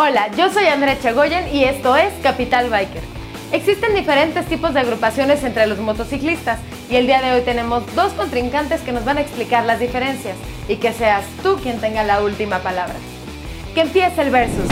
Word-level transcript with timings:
Hola, 0.00 0.28
yo 0.36 0.48
soy 0.52 0.64
Andrea 0.66 0.96
Chagoyen 1.00 1.52
y 1.52 1.64
esto 1.64 1.96
es 1.96 2.12
Capital 2.22 2.70
Biker. 2.70 3.02
Existen 3.50 3.96
diferentes 3.96 4.46
tipos 4.46 4.72
de 4.72 4.78
agrupaciones 4.78 5.42
entre 5.42 5.66
los 5.66 5.80
motociclistas 5.80 6.60
y 6.88 6.94
el 6.94 7.08
día 7.08 7.20
de 7.20 7.32
hoy 7.32 7.40
tenemos 7.40 7.82
dos 7.96 8.12
contrincantes 8.12 8.80
que 8.82 8.92
nos 8.92 9.04
van 9.04 9.18
a 9.18 9.22
explicar 9.22 9.64
las 9.64 9.80
diferencias 9.80 10.36
y 10.68 10.76
que 10.76 10.92
seas 10.92 11.24
tú 11.42 11.56
quien 11.56 11.80
tenga 11.80 12.04
la 12.04 12.22
última 12.22 12.60
palabra. 12.60 12.94
Que 13.74 13.80
empiece 13.80 14.22
el 14.22 14.30
versus. 14.30 14.68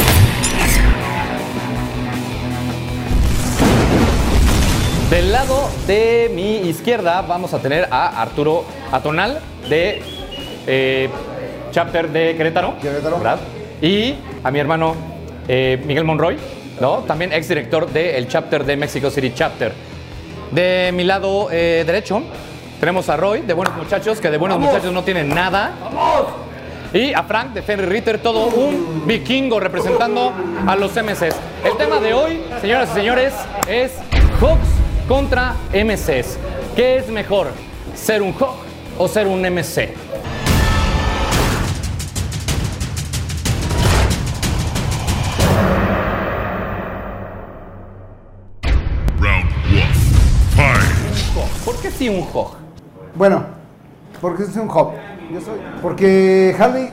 Del 5.11 5.33
lado 5.33 5.69
de 5.89 6.31
mi 6.37 6.59
izquierda 6.69 7.23
vamos 7.23 7.53
a 7.53 7.59
tener 7.59 7.89
a 7.91 8.23
Arturo 8.23 8.65
Atonal 8.93 9.41
de 9.69 10.05
eh, 10.69 11.11
Chapter 11.73 12.11
de 12.11 12.37
Querétaro. 12.37 12.79
Querétaro. 12.79 13.17
¿verdad? 13.17 13.41
Y 13.83 14.15
a 14.45 14.53
mi 14.53 14.61
hermano 14.61 15.16
eh, 15.49 15.83
Miguel 15.85 16.05
Monroy, 16.05 16.37
¿no? 16.81 16.99
También 16.99 17.33
exdirector 17.33 17.91
del 17.91 18.29
Chapter 18.29 18.65
de 18.65 18.77
Mexico 18.77 19.11
City 19.11 19.33
Chapter. 19.35 19.73
De 20.51 20.93
mi 20.95 21.05
lado 21.05 21.49
eh, 21.51 21.85
derecho 21.87 22.23
tenemos 22.79 23.09
a 23.09 23.17
Roy 23.17 23.41
de 23.43 23.55
Buenos 23.55 23.75
Muchachos, 23.77 24.21
que 24.21 24.31
de 24.31 24.37
Buenos 24.37 24.59
Muchachos 24.59 24.93
no 24.93 25.03
tiene 25.03 25.25
nada. 25.25 25.73
Y 26.93 27.13
a 27.13 27.23
Frank 27.25 27.53
de 27.53 27.63
Fenry 27.63 27.87
Ritter, 27.87 28.19
todo 28.19 28.47
un 28.47 29.05
vikingo 29.07 29.59
representando 29.59 30.33
a 30.67 30.77
los 30.77 30.93
MCs. 30.93 31.35
El 31.65 31.77
tema 31.77 32.01
de 32.01 32.15
hoy, 32.15 32.41
señoras 32.61 32.91
y 32.93 32.95
señores, 32.95 33.35
es 33.67 33.93
Hawks 34.41 34.69
contra 35.09 35.57
MCs. 35.73 36.39
¿Qué 36.75 36.97
es 36.99 37.09
mejor, 37.09 37.49
ser 37.95 38.23
un 38.23 38.33
Hawk 38.35 38.57
o 38.99 39.09
ser 39.09 39.27
un 39.27 39.41
MC? 39.41 40.06
Sí 52.07 52.09
un 52.09 52.27
Hawk? 52.33 52.57
Bueno, 53.15 53.45
porque 54.21 54.45
es 54.45 54.57
un 54.57 54.69
hop. 54.71 54.93
Yo 55.33 55.41
soy. 55.41 55.59
Porque 55.83 56.55
Harley, 56.59 56.91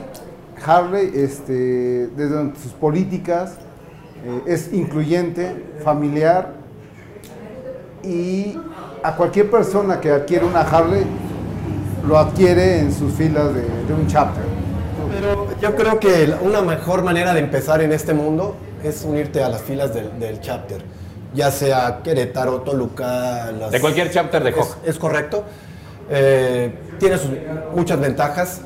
Harley, 0.64 1.12
este, 1.14 2.08
desde 2.08 2.54
sus 2.56 2.72
políticas, 2.72 3.56
eh, 4.24 4.42
es 4.46 4.72
incluyente, 4.72 5.64
familiar 5.84 6.54
y 8.02 8.58
a 9.02 9.16
cualquier 9.16 9.50
persona 9.50 10.00
que 10.00 10.10
adquiere 10.10 10.44
una 10.44 10.60
Harley 10.60 11.04
lo 12.06 12.18
adquiere 12.18 12.80
en 12.80 12.92
sus 12.92 13.12
filas 13.14 13.54
de, 13.54 13.62
de 13.62 13.94
un 13.94 14.06
chapter. 14.06 14.44
Pero 15.10 15.48
yo 15.60 15.74
creo 15.76 16.00
que 16.00 16.34
una 16.42 16.60
mejor 16.60 17.02
manera 17.02 17.32
de 17.32 17.40
empezar 17.40 17.80
en 17.80 17.92
este 17.92 18.12
mundo 18.12 18.56
es 18.82 19.04
unirte 19.04 19.42
a 19.42 19.48
las 19.48 19.62
filas 19.62 19.94
del, 19.94 20.18
del 20.18 20.40
chapter, 20.40 20.82
ya 21.34 21.50
sea 21.50 22.00
Querétaro, 22.02 22.60
Toluca, 22.62 23.50
las- 23.52 23.70
De 23.70 23.80
cualquier 23.80 24.10
chapter 24.10 24.42
de 24.42 24.50
es, 24.50 24.56
Hawk. 24.56 24.76
es 24.84 24.98
correcto. 24.98 25.44
Eh, 26.10 26.72
tiene 26.98 27.18
sus- 27.18 27.30
muchas 27.74 27.98
ventajas. 28.00 28.60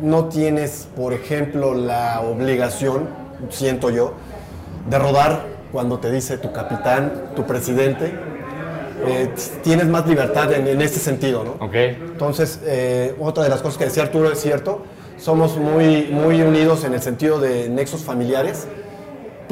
No 0.00 0.26
tienes, 0.26 0.88
por 0.96 1.12
ejemplo, 1.12 1.74
la 1.74 2.20
obligación, 2.20 3.08
siento 3.50 3.90
yo, 3.90 4.14
de 4.90 4.98
rodar 4.98 5.44
cuando 5.70 5.98
te 5.98 6.10
dice 6.10 6.38
tu 6.38 6.52
capitán, 6.52 7.30
tu 7.36 7.44
presidente. 7.46 8.12
Eh, 9.06 9.30
tienes 9.62 9.86
más 9.86 10.06
libertad 10.06 10.52
en, 10.52 10.66
en 10.68 10.80
este 10.82 10.98
sentido, 11.00 11.44
¿no? 11.44 11.52
Ok. 11.64 11.74
Entonces, 11.74 12.60
eh, 12.64 13.14
otra 13.20 13.42
de 13.44 13.48
las 13.50 13.60
cosas 13.62 13.78
que 13.78 13.84
decía 13.86 14.02
Arturo 14.04 14.30
es 14.30 14.40
cierto, 14.40 14.82
somos 15.18 15.56
muy, 15.56 16.08
muy 16.12 16.40
unidos 16.42 16.84
en 16.84 16.94
el 16.94 17.02
sentido 17.02 17.38
de 17.40 17.68
nexos 17.68 18.02
familiares, 18.02 18.66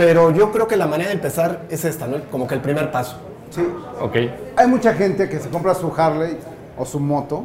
pero 0.01 0.31
yo 0.31 0.51
creo 0.51 0.67
que 0.67 0.79
la 0.79 0.87
manera 0.87 1.11
de 1.11 1.17
empezar 1.17 1.67
es 1.69 1.85
esta, 1.85 2.07
¿no? 2.07 2.17
Como 2.31 2.47
que 2.47 2.55
el 2.55 2.63
primer 2.63 2.91
paso. 2.91 3.17
Sí. 3.51 3.61
Ok. 4.01 4.17
Hay 4.57 4.67
mucha 4.67 4.95
gente 4.95 5.29
que 5.29 5.39
se 5.39 5.51
compra 5.51 5.75
su 5.75 5.93
Harley 5.95 6.39
o 6.79 6.87
su 6.87 6.99
moto 6.99 7.45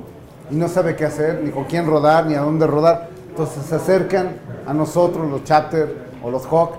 y 0.50 0.56
no 0.56 0.69
sabe 0.69 0.96
qué 0.96 1.03
hacer, 1.03 1.41
ni 1.44 1.52
con 1.52 1.66
quién 1.66 1.85
rodar, 1.85 2.28
ni 2.28 2.34
a 2.34 2.40
dónde 2.40 2.66
rodar. 2.66 3.09
Entonces 3.28 3.66
se 3.66 3.75
acercan 3.75 4.38
a 4.66 4.74
nosotros, 4.74 5.29
los 5.29 5.44
chapter 5.44 5.97
o 6.24 6.31
los 6.31 6.46
Hawk, 6.46 6.75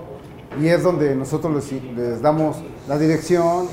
y 0.59 0.67
es 0.67 0.81
donde 0.81 1.13
nosotros 1.13 1.53
les, 1.53 1.83
les 1.95 2.23
damos 2.23 2.57
la 2.87 2.97
dirección. 2.97 3.67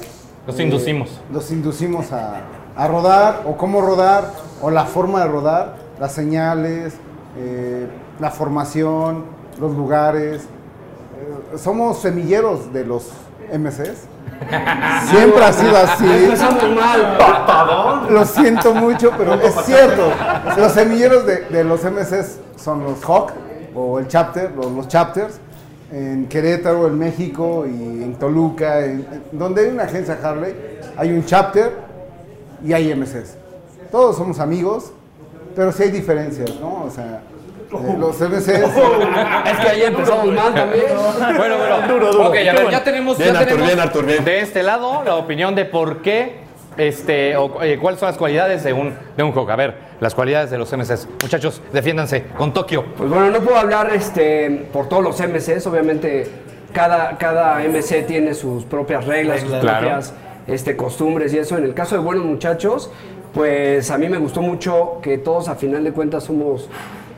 Los 0.47 0.59
eh, 0.59 0.65
inducimos. 0.65 1.23
Los 1.33 1.51
inducimos 1.51 2.13
a, 2.13 2.43
a 2.77 2.87
rodar, 2.87 3.45
o 3.47 3.57
cómo 3.57 3.81
rodar, 3.81 4.31
o 4.61 4.71
la 4.71 4.85
forma 4.85 5.21
de 5.21 5.29
rodar, 5.31 5.77
las 5.99 6.13
señales, 6.13 6.97
eh, 7.39 7.87
la 8.21 8.31
formación, 8.31 9.25
los 9.59 9.75
lugares. 9.75 10.49
Somos 11.59 11.99
semilleros 12.01 12.73
de 12.73 12.85
los 12.85 13.11
MCs. 13.53 14.07
Siempre 15.11 15.45
ha 15.45 15.53
sido 15.53 15.77
así. 15.77 16.05
Empezamos 16.25 16.63
mal. 16.75 18.07
Lo 18.11 18.25
siento 18.25 18.75
mucho, 18.75 19.13
pero 19.17 19.35
es 19.35 19.55
cierto. 19.65 20.11
Los 20.57 20.73
semilleros 20.73 21.25
de, 21.27 21.41
de 21.47 21.65
los 21.65 21.83
MCs 21.85 22.39
son 22.57 22.85
los 22.85 23.03
Hawk 23.05 23.33
o 23.75 23.99
el 23.99 24.09
chapter, 24.09 24.51
los, 24.57 24.71
los 24.73 24.89
chapters. 24.89 25.39
En 25.93 26.27
Querétaro, 26.27 26.89
en 26.89 26.99
México 26.99 27.65
y 27.67 28.03
en 28.03 28.15
Toluca, 28.19 28.81
en- 28.85 29.07
en- 29.13 29.23
donde 29.39 29.63
hay 29.63 29.69
una 29.69 29.85
agencia 29.85 30.19
Harley, 30.21 30.53
hay 30.97 31.13
un 31.13 31.25
chapter 31.25 31.71
y 32.65 32.73
hay 32.73 32.93
MCs. 32.95 33.37
Todos 33.93 34.17
somos 34.17 34.41
amigos, 34.41 34.91
pero 35.55 35.71
sí 35.71 35.85
hay 35.85 35.91
diferencias, 35.91 36.51
¿no? 36.61 36.85
O 36.85 36.91
sea, 36.91 37.23
eh, 37.83 37.97
los 37.99 38.21
MCs. 38.21 38.49
Es 38.49 39.59
que 39.61 39.69
ahí 39.69 39.83
empezamos 39.83 40.27
mal 40.27 40.55
también. 40.55 40.85
Bueno, 41.37 41.57
bueno. 41.59 42.27
Ok, 42.29 42.35
a 42.37 42.53
ver, 42.55 42.71
ya 42.71 42.85
tenemos, 42.85 43.19
Bien, 43.19 43.33
ya 43.33 43.41
Artur, 43.41 43.53
tenemos 43.53 43.69
bien, 43.69 43.81
Artur, 43.81 44.07
bien. 44.07 44.25
de 44.25 44.41
este 44.41 44.63
lado 44.63 45.03
la 45.05 45.17
opinión 45.17 45.55
de 45.55 45.65
por 45.65 46.03
qué, 46.03 46.39
este, 46.77 47.37
o 47.37 47.63
eh, 47.63 47.79
cuáles 47.81 48.01
son 48.01 48.09
las 48.09 48.19
cualidades 48.19 48.65
de 48.65 48.73
un, 48.73 48.95
de 49.17 49.23
un 49.23 49.33
Hawk. 49.33 49.51
A 49.51 49.57
ver, 49.57 49.75
las 50.01 50.15
cualidades 50.15 50.51
de 50.51 50.59
los 50.59 50.73
MCs. 50.73 51.07
Muchachos, 51.23 51.61
defiéndanse 51.73 52.25
con 52.37 52.53
Tokio. 52.53 52.85
Pues 52.97 53.09
bueno, 53.09 53.31
no 53.31 53.41
puedo 53.41 53.57
hablar 53.57 53.91
este, 53.95 54.69
por 54.73 54.89
todos 54.89 55.03
los 55.03 55.21
MCs, 55.21 55.67
obviamente 55.67 56.27
cada, 56.73 57.17
cada 57.19 57.61
MC 57.61 58.05
tiene 58.07 58.35
sus 58.35 58.65
propias 58.65 59.05
reglas, 59.07 59.41
sus 59.43 59.51
Claro. 59.51 59.79
propias 59.79 60.13
este, 60.49 60.77
costumbres 60.77 61.33
y 61.33 61.39
eso. 61.39 61.57
En 61.57 61.65
el 61.65 61.75
caso 61.75 61.95
de 61.95 62.01
Buenos 62.03 62.25
Muchachos, 62.25 62.91
pues 63.33 63.91
a 63.91 63.99
mí 63.99 64.09
me 64.09 64.19
gustó 64.19 64.43
mucho 64.43 64.99
que 65.03 65.19
todos 65.19 65.49
a 65.49 65.55
final 65.55 65.85
de 65.85 65.93
cuentas 65.93 66.25
somos 66.25 66.69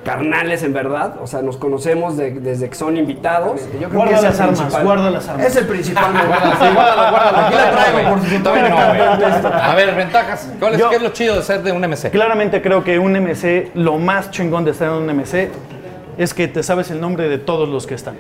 carnales 0.06 0.62
en 0.62 0.72
verdad, 0.72 1.17
o 1.21 1.27
sea, 1.27 1.43
nos 1.43 1.56
conocemos 1.56 2.17
de- 2.17 2.31
desde 2.31 2.69
que 2.71 2.77
son 2.77 2.97
invitados. 2.97 3.61
Yo 3.81 3.89
creo 3.89 3.91
Guarda 3.91 4.11
que 4.12 4.15
es 4.17 4.22
las 4.22 4.41
armas, 4.41 4.61
principal- 4.61 4.84
guarda 4.84 5.11
las 5.11 5.28
armas. 5.28 5.47
Es 5.47 5.56
el 5.56 5.67
principal. 5.67 6.05
Sí, 6.15 6.75
guárdalo, 6.75 7.11
guárdalo. 7.11 7.39
Aquí 7.39 7.55
la 7.55 7.71
traigo 7.72 8.09
por 8.11 8.22
si 8.25 8.39
no. 8.39 8.50
A 9.53 9.75
ver, 9.75 9.95
ventajas. 9.97 10.49
¿Cuál 10.61 10.75
es, 10.75 10.81
Yo- 10.81 10.91
¿Qué 10.91 10.97
es 10.97 11.03
lo 11.03 11.09
chido 11.11 11.34
de 11.37 11.43
ser 11.43 11.62
de 11.62 11.72
un 11.72 11.83
MC? 11.84 12.11
Claramente 12.11 12.62
creo 12.62 12.84
que 12.84 12.99
un 12.99 13.12
MC, 13.16 13.72
lo 13.75 13.99
más 13.99 14.31
chingón 14.31 14.65
de 14.65 14.71
estar 14.71 14.89
en 14.89 14.95
un 14.95 15.11
MC 15.11 15.50
es 16.16 16.33
que 16.33 16.47
te 16.49 16.62
sabes 16.62 16.91
el 16.93 17.00
nombre 17.00 17.28
de 17.28 17.39
todos 17.39 17.69
los 17.69 17.87
que 17.87 17.95
están. 17.95 18.15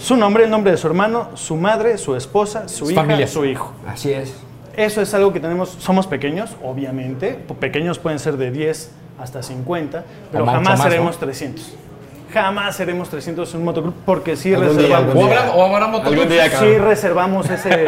Su 0.00 0.16
nombre, 0.16 0.44
el 0.44 0.50
nombre 0.50 0.70
de 0.72 0.78
su 0.78 0.86
hermano, 0.86 1.28
su 1.34 1.56
madre, 1.56 1.98
su 1.98 2.16
esposa, 2.16 2.68
su 2.68 2.86
Su 2.86 2.90
hija, 2.92 3.02
familia. 3.02 3.26
su 3.26 3.44
hijo. 3.44 3.72
Así 3.86 4.12
es. 4.12 4.34
Eso 4.76 5.02
es 5.02 5.12
algo 5.12 5.32
que 5.32 5.40
tenemos, 5.40 5.70
somos 5.80 6.06
pequeños, 6.06 6.56
obviamente. 6.62 7.38
Pequeños 7.60 7.98
pueden 7.98 8.18
ser 8.20 8.36
de 8.36 8.50
10 8.52 8.92
hasta 9.18 9.42
50, 9.42 10.04
pero 10.32 10.46
jamás 10.46 10.78
más, 10.78 10.82
seremos 10.82 11.14
¿no? 11.14 11.20
300. 11.20 11.74
Jamás 12.32 12.76
seremos 12.76 13.08
300 13.08 13.54
en 13.54 13.60
un 13.60 13.64
motoclub 13.64 13.94
porque 14.04 14.36
sí 14.36 14.50
día, 14.50 14.58
reservamos, 14.58 15.14
O 15.14 15.18
algún 15.18 15.32
habrá, 15.32 15.50
o 15.52 15.64
habrá 15.74 15.86
motoclubs. 15.86 16.12
Algún 16.14 16.28
día, 16.28 16.44
sí 16.44 16.50
cabrón. 16.50 16.84
reservamos 16.84 17.50
ese, 17.50 17.86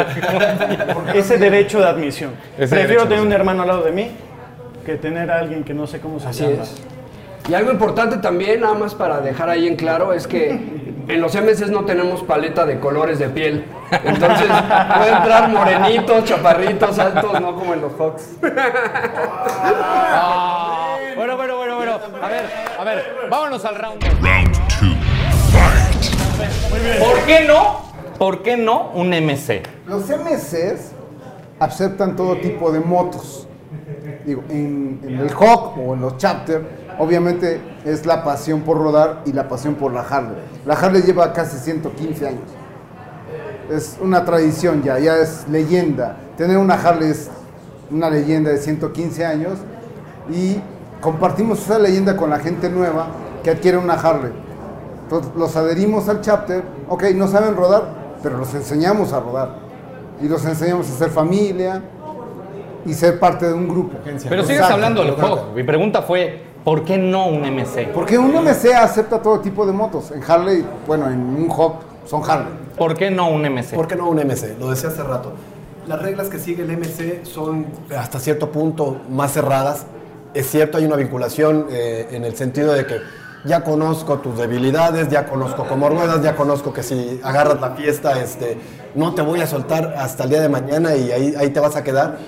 ese 1.15 1.39
derecho 1.39 1.81
de 1.81 1.87
admisión. 1.89 2.31
Ese 2.57 2.69
Prefiero 2.75 2.87
derecho, 2.87 3.03
tener 3.09 3.19
sí. 3.21 3.27
un 3.27 3.33
hermano 3.33 3.63
al 3.63 3.69
lado 3.69 3.83
de 3.83 3.93
mí 3.93 4.11
que 4.87 4.97
tener 4.97 5.31
a 5.31 5.41
alguien 5.41 5.63
que 5.63 5.75
no 5.75 5.87
sé 5.87 6.01
cómo 6.01 6.19
se 6.21 6.29
Así 6.29 6.43
llama. 6.45 6.63
es. 6.63 6.75
Y 7.51 7.55
algo 7.55 7.71
importante 7.71 8.17
también, 8.19 8.61
nada 8.61 8.75
más 8.75 8.95
para 8.95 9.21
dejar 9.21 9.51
ahí 9.51 9.67
en 9.67 9.77
claro, 9.77 10.12
es 10.15 10.27
que 10.27 10.51
en 11.09 11.21
los 11.21 11.35
MCs 11.35 11.71
no 11.71 11.85
tenemos 11.85 12.23
paleta 12.23 12.65
de 12.65 12.79
colores 12.81 13.19
de 13.19 13.29
piel. 13.29 13.65
Entonces 14.05 14.47
puede 14.97 15.11
entrar 15.12 15.49
morenitos, 15.50 16.25
chaparritos, 16.25 16.99
altos, 16.99 17.41
no 17.41 17.55
como 17.56 17.75
en 17.75 17.81
los 17.83 17.93
Hawks. 17.99 18.37
Bueno, 21.20 21.37
bueno, 21.37 21.56
bueno, 21.58 21.76
bueno. 21.76 21.93
A 22.22 22.28
ver, 22.28 22.46
a 22.78 22.82
ver, 22.82 23.05
vámonos 23.28 23.62
al 23.67 23.75
round. 23.75 24.02
Round 24.22 24.52
two. 24.69 24.96
Fight. 25.52 26.99
¿Por 26.99 27.19
qué 27.26 27.44
no? 27.46 27.82
¿Por 28.17 28.43
qué 28.43 28.56
no 28.56 28.90
un 28.93 29.11
MC? 29.11 29.62
Los 29.87 30.08
MCs 30.08 30.93
aceptan 31.58 32.17
todo 32.17 32.38
tipo 32.38 32.72
de 32.72 32.81
motos. 32.81 33.46
Digo, 34.25 34.44
en, 34.49 34.99
en 35.05 35.19
el 35.19 35.28
Hawk 35.28 35.76
o 35.76 35.93
en 35.93 36.00
los 36.00 36.17
Chapter, 36.17 36.67
obviamente 36.99 37.61
es 37.84 38.06
la 38.06 38.25
pasión 38.25 38.62
por 38.62 38.78
rodar 38.78 39.20
y 39.26 39.34
la 39.34 39.46
pasión 39.46 39.75
por 39.75 39.93
la 39.93 40.00
Harley. 40.00 40.43
La 40.64 40.73
Harley 40.73 41.02
lleva 41.02 41.34
casi 41.34 41.58
115 41.58 42.28
años. 42.28 42.49
Es 43.70 43.99
una 44.00 44.25
tradición 44.25 44.82
ya, 44.82 44.99
ya 44.99 45.19
es 45.19 45.46
leyenda. 45.50 46.16
Tener 46.38 46.56
una 46.56 46.76
Harley 46.76 47.11
es 47.11 47.28
una 47.90 48.08
leyenda 48.08 48.52
de 48.52 48.56
115 48.56 49.26
años 49.26 49.58
y 50.31 50.56
compartimos 51.00 51.61
esa 51.61 51.79
leyenda 51.79 52.17
con 52.17 52.31
la 52.31 52.38
gente 52.38 52.69
nueva 52.69 53.06
que 53.43 53.50
adquiere 53.50 53.79
una 53.79 53.94
Harley. 53.94 54.32
Entonces 55.05 55.32
los 55.37 55.56
adherimos 55.56 56.08
al 56.08 56.20
chapter, 56.20 56.62
ok, 56.88 57.05
no 57.14 57.26
saben 57.26 57.56
rodar, 57.56 57.85
pero 58.23 58.38
los 58.38 58.55
enseñamos 58.55 59.12
a 59.12 59.20
rodar. 59.20 59.56
Y 60.23 60.29
los 60.29 60.44
enseñamos 60.44 60.88
a 60.91 60.93
ser 60.93 61.11
familia 61.11 61.82
y 62.85 62.94
ser 62.94 63.19
parte 63.19 63.47
de 63.47 63.55
un 63.55 63.69
grupo. 63.69 63.97
Pero 64.05 64.19
sigues 64.19 64.50
Exacto, 64.50 64.75
hablando 64.75 65.02
del. 65.02 65.12
Hog. 65.12 65.55
Mi 65.55 65.62
pregunta 65.62 66.02
fue, 66.02 66.43
¿por 66.62 66.85
qué 66.85 66.99
no 66.99 67.26
un 67.26 67.41
MC? 67.41 67.93
Porque 67.93 68.19
un 68.19 68.32
MC 68.32 68.75
acepta 68.75 69.20
todo 69.20 69.41
tipo 69.41 69.67
de 69.67 69.73
motos. 69.73 70.11
En 70.11 70.23
Harley, 70.23 70.64
bueno, 70.87 71.08
en 71.08 71.20
un 71.20 71.49
Hawk 71.50 71.76
son 72.06 72.23
Harley. 72.29 72.52
¿Por 72.76 72.94
qué 72.94 73.11
no 73.11 73.31
un 73.31 73.43
MC? 73.43 73.75
¿Por 73.75 73.88
qué 73.88 73.97
no 73.97 74.08
un 74.08 74.19
MC? 74.19 74.58
Lo 74.58 74.70
decía 74.70 74.91
hace 74.91 75.02
rato. 75.02 75.32
Las 75.87 76.00
reglas 76.02 76.29
que 76.29 76.38
sigue 76.38 76.62
el 76.62 76.76
MC 76.76 77.25
son 77.25 77.67
hasta 77.97 78.20
cierto 78.20 78.52
punto 78.52 78.99
más 79.11 79.32
cerradas. 79.32 79.87
Es 80.32 80.49
cierto, 80.49 80.79
hay 80.79 80.85
una 80.85 80.97
vinculación 80.97 81.67
eh, 81.71 82.09
en 82.12 82.25
el 82.25 82.37
sentido 82.37 82.73
de 82.73 82.87
que 82.87 83.00
ya 83.44 83.65
conozco 83.65 84.19
tus 84.19 84.38
debilidades, 84.38 85.09
ya 85.09 85.27
conozco 85.27 85.67
cómo 85.67 85.88
ruedas, 85.88 86.23
ya 86.23 86.37
conozco 86.37 86.73
que 86.73 86.82
si 86.82 87.21
agarras 87.25 87.61
la 87.61 87.71
fiesta, 87.71 88.21
este, 88.23 88.59
no 88.94 89.15
te 89.15 89.23
voy 89.23 89.41
a 89.41 89.47
soltar 89.47 89.94
hasta 89.99 90.25
el 90.25 90.31
día 90.31 90.41
de 90.41 90.49
mañana 90.49 90.94
y 90.94 91.11
ahí, 91.11 91.35
ahí 91.37 91.50
te 91.50 91.59
vas 91.59 91.75
a 91.75 91.82
quedar. 91.82 92.19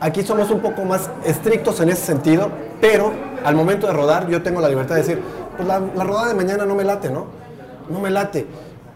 Aquí 0.00 0.22
somos 0.22 0.50
un 0.50 0.60
poco 0.60 0.84
más 0.84 1.10
estrictos 1.24 1.80
en 1.80 1.90
ese 1.90 2.06
sentido, 2.06 2.50
pero 2.80 3.12
al 3.44 3.54
momento 3.54 3.86
de 3.86 3.92
rodar 3.92 4.28
yo 4.28 4.42
tengo 4.42 4.60
la 4.62 4.68
libertad 4.68 4.94
de 4.94 5.02
decir, 5.02 5.22
pues 5.56 5.68
la, 5.68 5.80
la 5.80 6.04
rodada 6.04 6.28
de 6.28 6.34
mañana 6.34 6.64
no 6.64 6.74
me 6.74 6.84
late, 6.84 7.10
¿no? 7.10 7.26
No 7.90 8.00
me 8.00 8.10
late. 8.10 8.46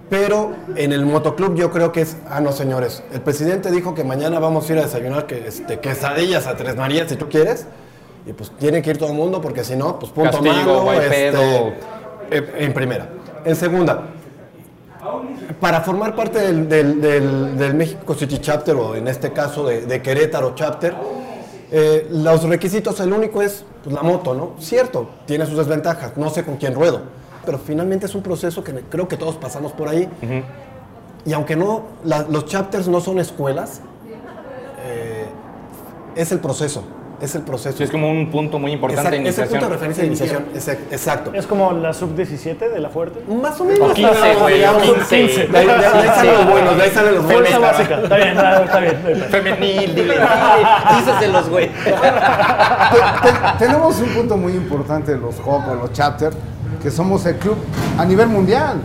Pero 0.08 0.52
en 0.76 0.92
el 0.92 1.04
motoclub 1.04 1.54
yo 1.54 1.70
creo 1.70 1.92
que 1.92 2.02
es, 2.02 2.16
ah, 2.30 2.40
no 2.40 2.52
señores, 2.52 3.02
el 3.12 3.20
presidente 3.20 3.70
dijo 3.70 3.94
que 3.94 4.04
mañana 4.04 4.38
vamos 4.38 4.68
a 4.68 4.72
ir 4.72 4.78
a 4.78 4.82
desayunar 4.82 5.26
que, 5.26 5.46
este, 5.46 5.80
quesadillas 5.80 6.46
a 6.46 6.56
Tres 6.56 6.76
Marías 6.76 7.10
si 7.10 7.16
tú 7.16 7.28
quieres. 7.28 7.66
Y 8.26 8.32
pues 8.32 8.50
tiene 8.58 8.80
que 8.80 8.90
ir 8.90 8.98
todo 8.98 9.10
el 9.10 9.14
mundo 9.16 9.40
porque 9.40 9.62
si 9.64 9.76
no, 9.76 9.98
pues 9.98 10.10
punto 10.12 10.30
Castigo, 10.40 10.84
malo, 10.84 10.92
este, 11.00 11.08
pedo. 11.32 11.72
en, 12.58 12.72
primera. 12.72 13.08
En 13.44 13.54
segunda, 13.54 14.02
para 15.60 15.80
formar 15.82 16.14
parte 16.16 16.38
del, 16.38 16.68
del- 16.68 17.00
del- 17.00 17.56
del 17.58 17.74
México 17.74 18.14
City 18.14 18.38
Chapter 18.38 18.74
o 18.76 18.94
en 18.94 19.08
este 19.08 19.32
caso 19.32 19.66
de, 19.66 19.82
de 19.82 20.00
Querétaro 20.00 20.54
Chapter, 20.54 20.94
eh, 21.70 22.08
los 22.10 22.44
requisitos, 22.44 22.98
el 23.00 23.12
único 23.12 23.42
es 23.42 23.64
pues, 23.82 23.94
la 23.94 24.02
moto, 24.02 24.34
¿no? 24.34 24.52
Cierto, 24.58 25.08
tiene 25.26 25.44
sus 25.44 25.58
desventajas, 25.58 26.16
no 26.16 26.30
sé 26.30 26.44
con 26.44 26.56
quién 26.56 26.74
ruedo, 26.74 27.02
pero 27.44 27.58
finalmente 27.58 28.06
es 28.06 28.14
un 28.14 28.22
proceso 28.22 28.64
que 28.64 28.72
creo 28.88 29.06
que 29.06 29.16
todos 29.18 29.36
pasamos 29.36 29.72
por 29.72 29.88
ahí. 29.88 30.08
Y 31.26 31.32
aunque 31.34 31.56
no, 31.56 31.82
la- 32.04 32.22
los 32.28 32.46
chapters 32.46 32.88
no 32.88 33.00
son 33.00 33.18
escuelas, 33.18 33.80
eh, 34.86 35.26
es 36.16 36.32
el 36.32 36.38
proceso, 36.38 36.84
es 37.24 37.34
el 37.34 37.42
proceso. 37.42 37.76
Sí, 37.78 37.84
es 37.84 37.90
como 37.90 38.10
un 38.10 38.30
punto 38.30 38.58
muy 38.58 38.72
importante 38.72 39.16
Exacto, 39.16 39.22
de 39.24 39.28
es 39.30 39.38
el 39.38 39.48
punto 39.48 39.66
de 39.66 39.66
iniciación. 39.66 39.70
referencia 39.72 40.02
de 40.02 40.06
iniciación, 40.06 40.44
exact- 40.54 40.92
exacto. 40.92 41.30
Es 41.34 41.46
como 41.46 41.72
la 41.72 41.92
sub-17 41.92 42.58
de 42.70 42.80
la 42.80 42.88
fuerte. 42.90 43.20
Más 43.32 43.60
o 43.60 43.64
menos. 43.64 43.90
O 43.90 43.94
15, 43.94 44.34
güey, 44.40 44.64
o 44.64 44.78
15. 44.80 45.16
De 45.48 45.58
ahí, 45.58 45.66
de 45.66 45.72
ahí- 45.72 45.78
de 45.78 45.86
ahí 45.86 46.08
salen 46.14 46.34
los 46.34 46.50
buenos, 46.50 46.76
de 46.76 46.82
ahí 46.82 46.90
salen 46.90 47.14
los 47.14 47.24
buenos. 47.24 47.48
Fuerza 47.48 47.58
básica. 47.58 48.00
Está 48.02 48.16
bien, 48.16 48.28
está 48.38 48.80
bien. 48.80 49.24
Femenil, 49.30 49.94
dile, 49.94 50.14
dile, 50.14 50.26
díceselos, 50.98 51.48
güey. 51.48 51.68
Te- 51.68 51.90
te- 51.92 53.58
tenemos 53.66 53.98
un 54.00 54.08
punto 54.10 54.36
muy 54.36 54.52
importante 54.52 55.12
de 55.14 55.18
los 55.20 55.36
Hawk 55.40 55.68
o 55.70 55.74
los 55.74 55.92
Chapter, 55.92 56.32
que 56.82 56.90
somos 56.90 57.24
el 57.26 57.36
club 57.36 57.56
a 57.98 58.04
nivel 58.04 58.28
mundial, 58.28 58.80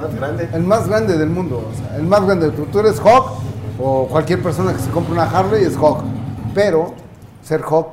Más 0.00 0.14
grande. 0.14 0.48
el 0.52 0.62
más 0.62 0.88
grande 0.88 1.18
del 1.18 1.28
mundo. 1.28 1.68
o 1.72 1.76
sea, 1.88 1.96
el 1.96 2.04
más 2.04 2.24
grande. 2.24 2.50
Tú, 2.50 2.66
tú 2.66 2.80
eres 2.80 2.98
Hawk 3.00 3.32
o 3.78 4.06
cualquier 4.08 4.42
persona 4.42 4.72
que 4.72 4.78
se 4.78 4.90
compre 4.90 5.12
una 5.12 5.24
Harley 5.24 5.64
es 5.64 5.76
Hawk. 5.76 6.02
Pero 6.54 6.94
ser 7.44 7.62
Hawk 7.62 7.88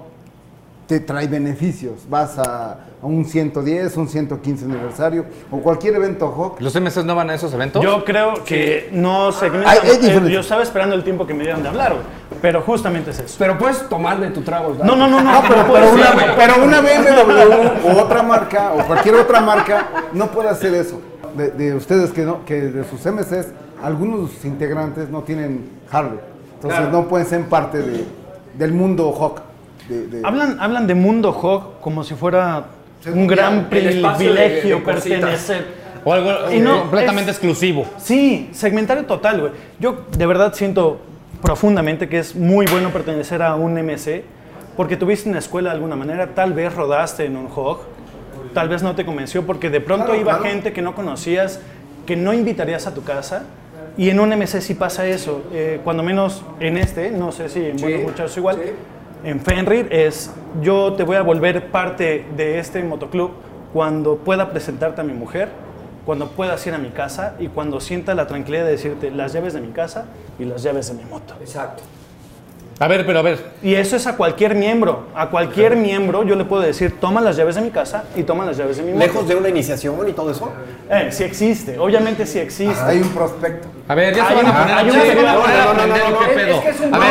te 0.87 0.99
trae 0.99 1.27
beneficios. 1.27 2.09
Vas 2.09 2.37
a, 2.39 2.71
a 3.01 3.05
un 3.05 3.23
110, 3.23 3.95
un 3.97 4.09
115 4.09 4.65
aniversario 4.65 5.25
o 5.49 5.59
cualquier 5.59 5.95
evento 5.95 6.27
Hawk. 6.35 6.59
¿Los 6.59 6.75
MCs 6.75 7.05
no 7.05 7.15
van 7.15 7.29
a 7.29 7.35
esos 7.35 7.53
eventos? 7.53 7.81
Yo 7.83 8.03
creo 8.03 8.43
que 8.43 8.89
no 8.91 9.31
segmentan. 9.31 9.69
Hay- 9.71 9.89
hay 9.89 10.05
eh, 10.09 10.29
yo 10.31 10.39
estaba 10.41 10.63
esperando 10.63 10.95
el 10.95 11.03
tiempo 11.03 11.25
que 11.25 11.33
me 11.33 11.43
dieran 11.43 11.63
de 11.63 11.69
hablar, 11.69 11.93
güey. 11.93 12.03
Pero 12.41 12.61
justamente 12.61 13.11
es 13.11 13.19
eso. 13.19 13.35
Pero 13.37 13.57
puedes 13.57 13.87
tomar 13.87 14.19
de 14.19 14.31
tu 14.31 14.41
trago. 14.41 14.71
¿verdad? 14.71 14.83
No, 14.85 14.95
no, 14.95 15.07
no, 15.07 15.21
no. 15.21 15.31
No, 15.31 15.41
pero, 15.47 15.63
no 15.67 15.73
pero 15.73 15.93
una, 15.93 16.35
pero 16.35 16.63
una 16.65 16.81
BMW 16.81 17.87
o 17.87 18.01
otra 18.01 18.23
marca 18.23 18.73
o 18.73 18.85
cualquier 18.87 19.15
otra 19.15 19.39
marca 19.41 19.87
no 20.13 20.27
puede 20.31 20.49
hacer 20.49 20.73
eso. 20.73 20.99
De, 21.37 21.51
de 21.51 21.75
ustedes 21.75 22.11
que 22.11 22.23
no, 22.23 22.43
que 22.43 22.55
de 22.61 22.83
sus 22.83 23.05
MCs, 23.05 23.47
algunos 23.81 24.27
de 24.29 24.35
sus 24.35 24.43
integrantes 24.45 25.09
no 25.09 25.21
tienen 25.21 25.69
Harley. 25.89 26.19
Entonces 26.55 26.79
Claro. 26.79 26.91
no 26.91 27.07
pueden 27.07 27.25
ser 27.27 27.45
parte 27.45 27.77
de- 27.77 28.05
del 28.53 28.71
mundo 28.73 29.13
Hawk. 29.19 29.41
de- 29.89 30.07
de- 30.07 30.21
Hablan, 30.27 30.57
hablan 30.59 30.87
de 30.87 30.95
mundo 30.95 31.31
Hawk 31.33 31.81
como 31.81 32.03
si 32.03 32.13
fuera 32.15 32.65
un 33.13 33.27
gran 33.27 33.65
privilegio 33.69 34.77
de 34.77 34.81
pertenecer. 34.83 35.81
O 36.03 36.13
algo 36.13 36.31
Y 36.51 36.55
eh, 36.55 36.59
no, 36.59 36.81
completamente 36.81 37.29
es- 37.31 37.37
exclusivo. 37.37 37.85
Sí, 37.97 38.49
segmentario 38.53 39.05
total, 39.05 39.39
güey. 39.41 39.51
Yo 39.79 40.05
de 40.17 40.25
verdad 40.25 40.53
siento 40.53 40.99
profundamente 41.41 42.07
que 42.09 42.19
es 42.19 42.35
muy 42.35 42.65
bueno 42.67 42.89
pertenecer 42.89 43.41
a 43.41 43.55
un 43.55 43.77
MC 43.77 44.23
porque 44.77 44.95
tuviste 44.97 45.29
una 45.29 45.39
escuela 45.39 45.69
de 45.69 45.75
alguna 45.75 45.95
manera, 45.95 46.27
tal 46.33 46.53
vez 46.53 46.73
rodaste 46.73 47.25
en 47.25 47.35
un 47.37 47.47
Hawk, 47.47 47.79
tal 48.53 48.69
vez 48.69 48.81
no 48.83 48.95
te 48.95 49.05
convenció 49.05 49.45
porque 49.45 49.69
de 49.69 49.81
pronto 49.81 50.05
Claro, 50.07 50.21
iba 50.21 50.37
claro. 50.37 50.43
gente 50.53 50.73
que 50.73 50.81
no 50.81 50.95
conocías, 50.95 51.59
que 52.05 52.15
no 52.15 52.33
invitarías 52.33 52.87
a 52.87 52.93
tu 52.93 53.03
casa. 53.03 53.43
Y 53.97 54.09
en 54.09 54.19
un 54.19 54.29
MC 54.29 54.61
sí 54.61 54.73
pasa 54.73 55.05
eso, 55.07 55.43
eh, 55.51 55.81
cuando 55.83 56.01
menos 56.01 56.43
en 56.59 56.77
este, 56.77 57.11
no 57.11 57.31
sé 57.31 57.49
si 57.49 57.65
en 57.65 57.77
Sí, 57.77 57.85
Buenos 57.85 58.37
igual, 58.37 58.55
sí. 58.63 58.71
en 59.25 59.39
Fenrir 59.41 59.87
es 59.91 60.31
yo 60.61 60.93
te 60.93 61.03
voy 61.03 61.17
a 61.17 61.21
volver 61.21 61.69
parte 61.71 62.25
de 62.35 62.59
este 62.59 62.81
motoclub 62.83 63.31
cuando 63.73 64.17
pueda 64.17 64.49
presentarte 64.49 65.01
a 65.01 65.03
mi 65.03 65.13
mujer, 65.13 65.49
cuando 66.05 66.29
puedas 66.29 66.65
ir 66.67 66.73
a 66.73 66.77
mi 66.77 66.89
casa 66.89 67.35
y 67.39 67.47
cuando 67.47 67.79
sienta 67.79 68.15
la 68.15 68.27
tranquilidad 68.27 68.65
de 68.65 68.71
decirte 68.71 69.11
las 69.11 69.33
llaves 69.33 69.53
de 69.53 69.61
mi 69.61 69.71
casa 69.71 70.05
y 70.39 70.45
las 70.45 70.63
llaves 70.63 70.87
de 70.87 71.03
mi 71.03 71.09
moto. 71.09 71.35
Exacto. 71.39 71.83
A 72.81 72.87
ver, 72.87 73.05
pero 73.05 73.19
a 73.19 73.21
ver. 73.21 73.37
Y 73.61 73.75
eso 73.75 73.95
es 73.95 74.07
a 74.07 74.17
cualquier 74.17 74.55
miembro. 74.55 75.05
A 75.13 75.29
cualquier 75.29 75.75
miembro 75.75 76.23
yo 76.23 76.35
le 76.35 76.45
puedo 76.45 76.63
decir, 76.63 76.99
toma 76.99 77.21
las 77.21 77.37
llaves 77.37 77.53
de 77.53 77.61
mi 77.61 77.69
casa 77.69 78.05
y 78.15 78.23
toma 78.23 78.43
las 78.43 78.57
llaves 78.57 78.77
de 78.77 78.81
mi. 78.81 78.97
Lejos 78.97 79.27
de 79.27 79.35
una 79.35 79.49
iniciación 79.49 80.09
y 80.09 80.13
todo 80.13 80.31
eso. 80.31 80.51
Eh, 80.89 81.09
sí 81.11 81.23
existe, 81.23 81.77
obviamente 81.77 82.25
sí 82.25 82.39
existe. 82.39 82.83
hay 82.83 82.97
un 82.97 83.09
prospecto. 83.09 83.67
A 83.87 83.93
ver, 83.93 84.15
ya 84.15 84.27
se 84.27 84.33
van 84.33 84.47
a 84.47 84.59
poner 84.61 84.75
a 84.75 84.79
a 84.79 84.83
ver, 84.83 84.93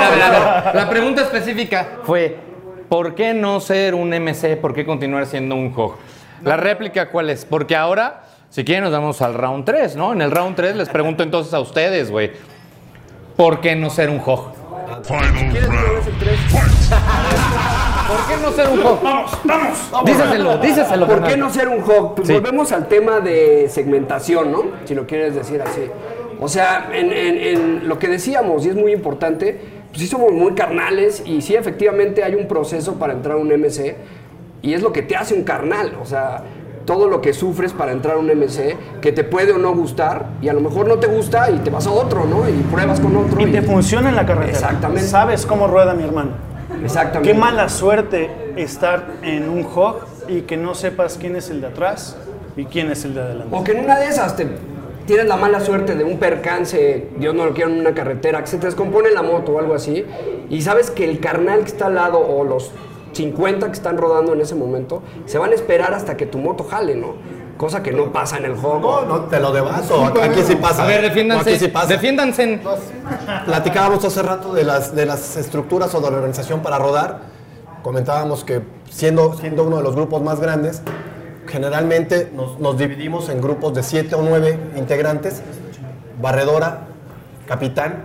a 0.03 0.11
ver, 0.11 0.23
a 0.23 0.31
ver. 0.65 0.75
La 0.75 0.91
pregunta 0.91 1.23
específica 1.23 2.01
fue, 2.03 2.37
¿por 2.89 3.15
qué 3.15 3.33
no 3.33 3.61
ser 3.61 3.95
un 3.95 4.09
MC? 4.11 4.57
¿Por 4.57 4.75
qué 4.75 4.85
continuar 4.85 5.27
siendo 5.27 5.55
un 5.55 5.73
Hog? 5.77 5.95
La 6.43 6.57
réplica, 6.57 7.11
¿cuál 7.11 7.31
es? 7.31 7.45
Porque 7.45 7.77
ahora, 7.77 8.25
si 8.49 8.65
quieren, 8.65 8.83
nos 8.83 8.93
vamos 8.93 9.23
al 9.23 9.35
round 9.35 9.65
3, 9.65 9.95
¿no? 9.95 10.13
En 10.15 10.21
el 10.21 10.33
round 10.33 10.57
3 10.57 10.75
les 10.75 10.89
pregunto 10.89 11.23
entonces 11.23 11.55
a 11.55 11.61
ustedes, 11.61 12.11
güey, 12.11 12.33
¿por 13.37 13.61
qué 13.61 13.77
no 13.77 13.89
ser 13.89 14.11
un 14.11 14.21
Hog? 14.27 14.60
Round. 14.91 15.05
¿Por 18.09 18.27
qué 18.27 18.43
no 18.43 18.53
ser 18.53 18.69
un 18.69 18.81
Hog? 18.81 19.03
Vamos, 19.03 19.89
vamos. 19.93 20.05
Díceselo, 20.11 20.59
díceselo. 20.59 21.07
¿Por 21.07 21.23
qué 21.25 21.37
no 21.37 21.51
ser 21.51 21.69
un 21.69 21.81
hog? 21.83 22.15
Pues 22.17 22.27
Sí. 22.29 22.35
volvemos 22.35 22.73
al 22.73 22.89
tema 22.89 23.21
de 23.21 23.69
segmentación, 23.69 24.51
¿no? 24.51 24.63
Si 24.85 24.95
lo 24.95 25.07
quieres 25.07 25.35
decir 25.35 25.63
así. 25.63 25.83
O 26.41 26.49
sea, 26.49 26.91
en, 26.93 27.13
en- 27.13 27.39
en 27.39 27.89
lo 27.89 27.99
que 27.99 28.09
decíamos, 28.09 28.65
y 28.67 28.71
es 28.71 28.75
muy 28.75 28.93
importante, 28.93 29.61
pues 29.89 30.01
sí 30.01 30.07
somos 30.09 30.33
muy 30.33 30.55
carnales 30.55 31.23
y 31.25 31.41
sí 31.43 31.55
efectivamente 31.55 32.25
hay 32.25 32.35
un 32.35 32.49
proceso 32.49 32.95
para 32.95 33.13
entrar 33.13 33.37
a 33.37 33.41
un 33.41 33.53
MC 33.53 33.97
y 34.63 34.75
es 34.75 34.83
lo 34.83 34.93
que 34.93 35.03
te 35.03 35.15
hace 35.17 35.35
un 35.35 35.45
carnal. 35.45 35.97
O 36.03 36.07
sea, 36.07 36.43
todo 36.85 37.09
lo 37.09 37.21
que 37.21 37.33
sufres 37.33 37.73
para 37.73 37.93
entrar 37.93 38.17
a 38.17 38.19
un 38.19 38.27
MC, 38.27 38.77
que 39.01 39.13
te 39.13 39.25
puede 39.25 39.53
o 39.53 39.59
no 39.59 39.75
gustar 39.75 40.27
y 40.41 40.49
a 40.49 40.53
lo 40.53 40.61
mejor 40.61 40.89
no 40.89 40.99
te 40.99 41.07
gusta 41.07 41.51
y 41.51 41.59
te 41.59 41.71
vas 41.71 41.87
a 41.87 41.91
otro, 41.91 42.25
¿no? 42.25 42.49
Y 42.49 42.53
pruebas 42.71 43.01
con 43.01 43.17
otro. 43.17 43.41
Y 43.41 43.53
te 43.53 43.63
funciona 43.63 44.09
en 44.09 44.17
la 44.17 44.27
carretera. 44.27 44.59
Exactamente. 44.59 45.09
Sabes 45.09 45.47
cómo 45.47 45.67
rueda 45.67 45.95
mi 45.95 46.05
hermano. 46.05 46.31
Exactamente. 46.83 47.33
Qué 47.33 47.39
mala 47.39 47.69
suerte 47.69 48.31
estar 48.57 49.07
en 49.23 49.49
un 49.49 49.67
hog 49.75 50.07
y 50.29 50.43
que 50.43 50.57
no 50.57 50.75
sepas 50.75 51.19
quién 51.19 51.37
es 51.37 51.51
el 51.51 51.61
de 51.61 51.69
atrás 51.69 52.17
y 52.57 52.65
quién 52.65 52.91
es 52.91 53.05
el 53.05 53.15
de 53.15 53.21
adelante. 53.21 53.55
O 53.55 53.65
que 53.65 53.73
en 53.73 53.85
una 53.85 53.99
de 53.99 54.07
esas 54.07 54.37
te 54.37 54.47
tienes 55.07 55.27
la 55.27 55.37
mala 55.37 55.61
suerte 55.61 55.95
de 55.95 56.05
un 56.05 56.19
percance, 56.19 57.09
Dios 57.17 57.35
no 57.35 57.45
lo 57.45 57.53
quiera 57.53 57.71
en 57.71 57.81
una 57.81 57.95
carretera, 57.95 58.41
que 58.41 58.47
se 58.47 58.59
te 58.59 58.67
descompone 58.67 59.11
la 59.11 59.23
moto 59.23 59.53
o 59.53 59.59
algo 59.59 59.75
así, 59.75 60.05
y 60.49 60.63
sabes 60.63 60.91
que 60.91 61.05
el 61.05 61.21
carnal 61.21 61.61
que 61.61 61.67
está 61.67 61.87
al 61.87 61.97
lado 61.97 62.21
o 62.21 62.45
los 62.45 62.71
50 63.13 63.67
que 63.67 63.73
están 63.73 63.97
rodando 63.99 64.33
en 64.33 64.41
ese 64.41 64.55
momento 64.55 65.03
se 65.27 65.39
van 65.39 65.53
a 65.53 65.55
esperar 65.55 65.93
hasta 65.95 66.17
que 66.17 66.27
tu 66.27 66.39
moto 66.39 66.65
jale, 66.65 66.95
¿no? 66.95 67.15
Cosa 67.57 67.83
que 67.83 67.93
no 67.93 68.11
pasa 68.11 68.39
en 68.39 68.47
el 68.47 68.53
No, 68.55 68.59
juego. 68.59 69.05
no, 69.07 69.21
te 69.25 69.39
lo 69.39 69.53
debaso. 69.53 70.07
Aquí 70.23 70.41
sí 70.43 70.57
pasa. 70.57 70.85
A 70.85 70.87
ver, 70.87 71.03
No, 71.03 71.09
defiéndanse. 71.09 71.51
Aquí 71.51 71.59
sí 71.59 71.69
pasa. 71.69 71.87
Defiéndanse. 71.89 72.43
en- 72.43 72.61
Platicábamos 73.45 74.03
hace 74.05 74.23
rato 74.23 74.55
de 74.55 74.65
las, 74.65 74.95
de 74.95 75.05
las 75.05 75.37
estructuras 75.37 75.95
o 75.95 76.01
de 76.01 76.11
la 76.11 76.17
organización 76.17 76.61
para 76.61 76.79
rodar. 76.79 77.19
Comentábamos 77.83 78.45
que 78.45 78.63
siendo, 78.89 79.35
siendo 79.35 79.65
uno 79.65 79.77
de 79.77 79.83
los 79.83 79.95
grupos 79.95 80.23
más 80.23 80.41
grandes, 80.41 80.81
generalmente 81.49 82.31
nos, 82.35 82.59
nos 82.61 82.79
dividimos 82.79 83.29
en 83.29 83.41
grupos 83.43 83.75
de 83.75 83.83
7 83.83 84.15
o 84.15 84.23
9 84.23 84.59
integrantes, 84.77 85.43
barredora, 86.21 86.87
capitán. 87.47 88.05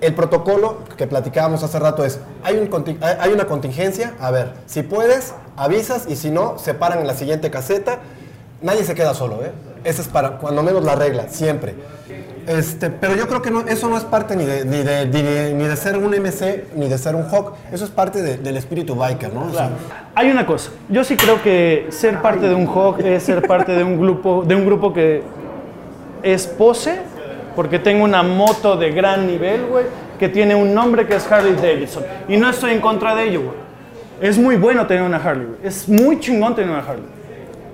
El 0.00 0.14
protocolo 0.14 0.78
que 0.96 1.06
platicábamos 1.06 1.62
hace 1.62 1.78
rato 1.78 2.04
es, 2.04 2.18
hay, 2.42 2.56
un 2.56 2.98
hay- 3.20 3.32
una 3.32 3.46
contingencia, 3.46 4.14
a 4.20 4.30
ver, 4.30 4.52
si 4.66 4.82
puedes, 4.82 5.34
avisas 5.56 6.04
y 6.08 6.16
si 6.16 6.30
no, 6.30 6.58
se 6.58 6.74
paran 6.74 6.98
en 7.00 7.06
la 7.06 7.14
siguiente 7.14 7.50
caseta. 7.50 7.98
Nadie 8.62 8.84
se 8.84 8.94
queda 8.94 9.12
solo, 9.14 9.44
¿eh? 9.44 9.52
Esa 9.84 10.00
es 10.00 10.08
para, 10.08 10.38
cuando 10.38 10.62
menos 10.62 10.82
la 10.84 10.94
regla, 10.94 11.28
siempre. 11.28 11.74
Este, 12.46 12.88
pero 12.90 13.14
yo 13.16 13.26
creo 13.28 13.40
que 13.42 13.50
no, 13.50 13.60
eso 13.60 13.88
no 13.88 13.96
es 13.96 14.04
parte 14.04 14.36
ni 14.36 14.44
de, 14.44 14.64
ni, 14.64 14.82
de, 14.82 15.06
ni 15.54 15.66
de- 15.66 15.76
ser 15.76 15.96
un 15.96 16.14
MC, 16.14 16.66
ni 16.76 16.88
de 16.88 16.96
ser 16.98 17.14
un 17.14 17.24
Hawk. 17.30 17.54
Eso 17.72 17.84
es 17.84 17.90
parte 17.90 18.22
de- 18.22 18.36
del 18.38 18.56
espíritu 18.56 18.94
biker, 18.94 19.32
¿no? 19.32 19.46
O 19.46 19.52
sea, 19.52 19.70
Hay 20.14 20.30
una 20.30 20.46
cosa, 20.46 20.70
yo 20.88 21.04
sí 21.04 21.16
creo 21.16 21.42
que 21.42 21.86
ser 21.90 22.20
parte 22.22 22.48
de 22.48 22.54
un 22.54 22.66
Hawk 22.66 23.00
es 23.00 23.22
ser 23.22 23.46
parte 23.46 23.72
de 23.72 23.82
un 23.84 23.98
grupo, 24.00 24.44
de 24.46 24.54
un 24.54 24.64
grupo 24.64 24.92
que 24.92 25.22
es 26.22 26.46
pose, 26.46 26.98
porque 27.56 27.78
tengo 27.78 28.04
una 28.04 28.22
moto 28.22 28.76
de 28.76 28.90
gran 28.92 29.26
nivel, 29.26 29.66
güey, 29.66 29.84
que 30.18 30.28
tiene 30.28 30.54
un 30.54 30.74
nombre 30.74 31.06
que 31.06 31.16
es 31.16 31.30
Harley 31.30 31.54
Davidson. 31.54 32.04
Y 32.28 32.36
no 32.36 32.48
estoy 32.48 32.72
en 32.72 32.80
contra 32.80 33.14
de 33.14 33.24
ello, 33.28 33.40
güey. 33.42 33.56
Es 34.20 34.38
muy 34.38 34.56
bueno 34.56 34.86
tener 34.86 35.02
una 35.02 35.16
Harley, 35.16 35.46
güey. 35.46 35.58
Es 35.64 35.88
muy 35.88 36.20
chingón 36.20 36.54
tener 36.54 36.70
una 36.70 36.80
Harley. 36.80 37.04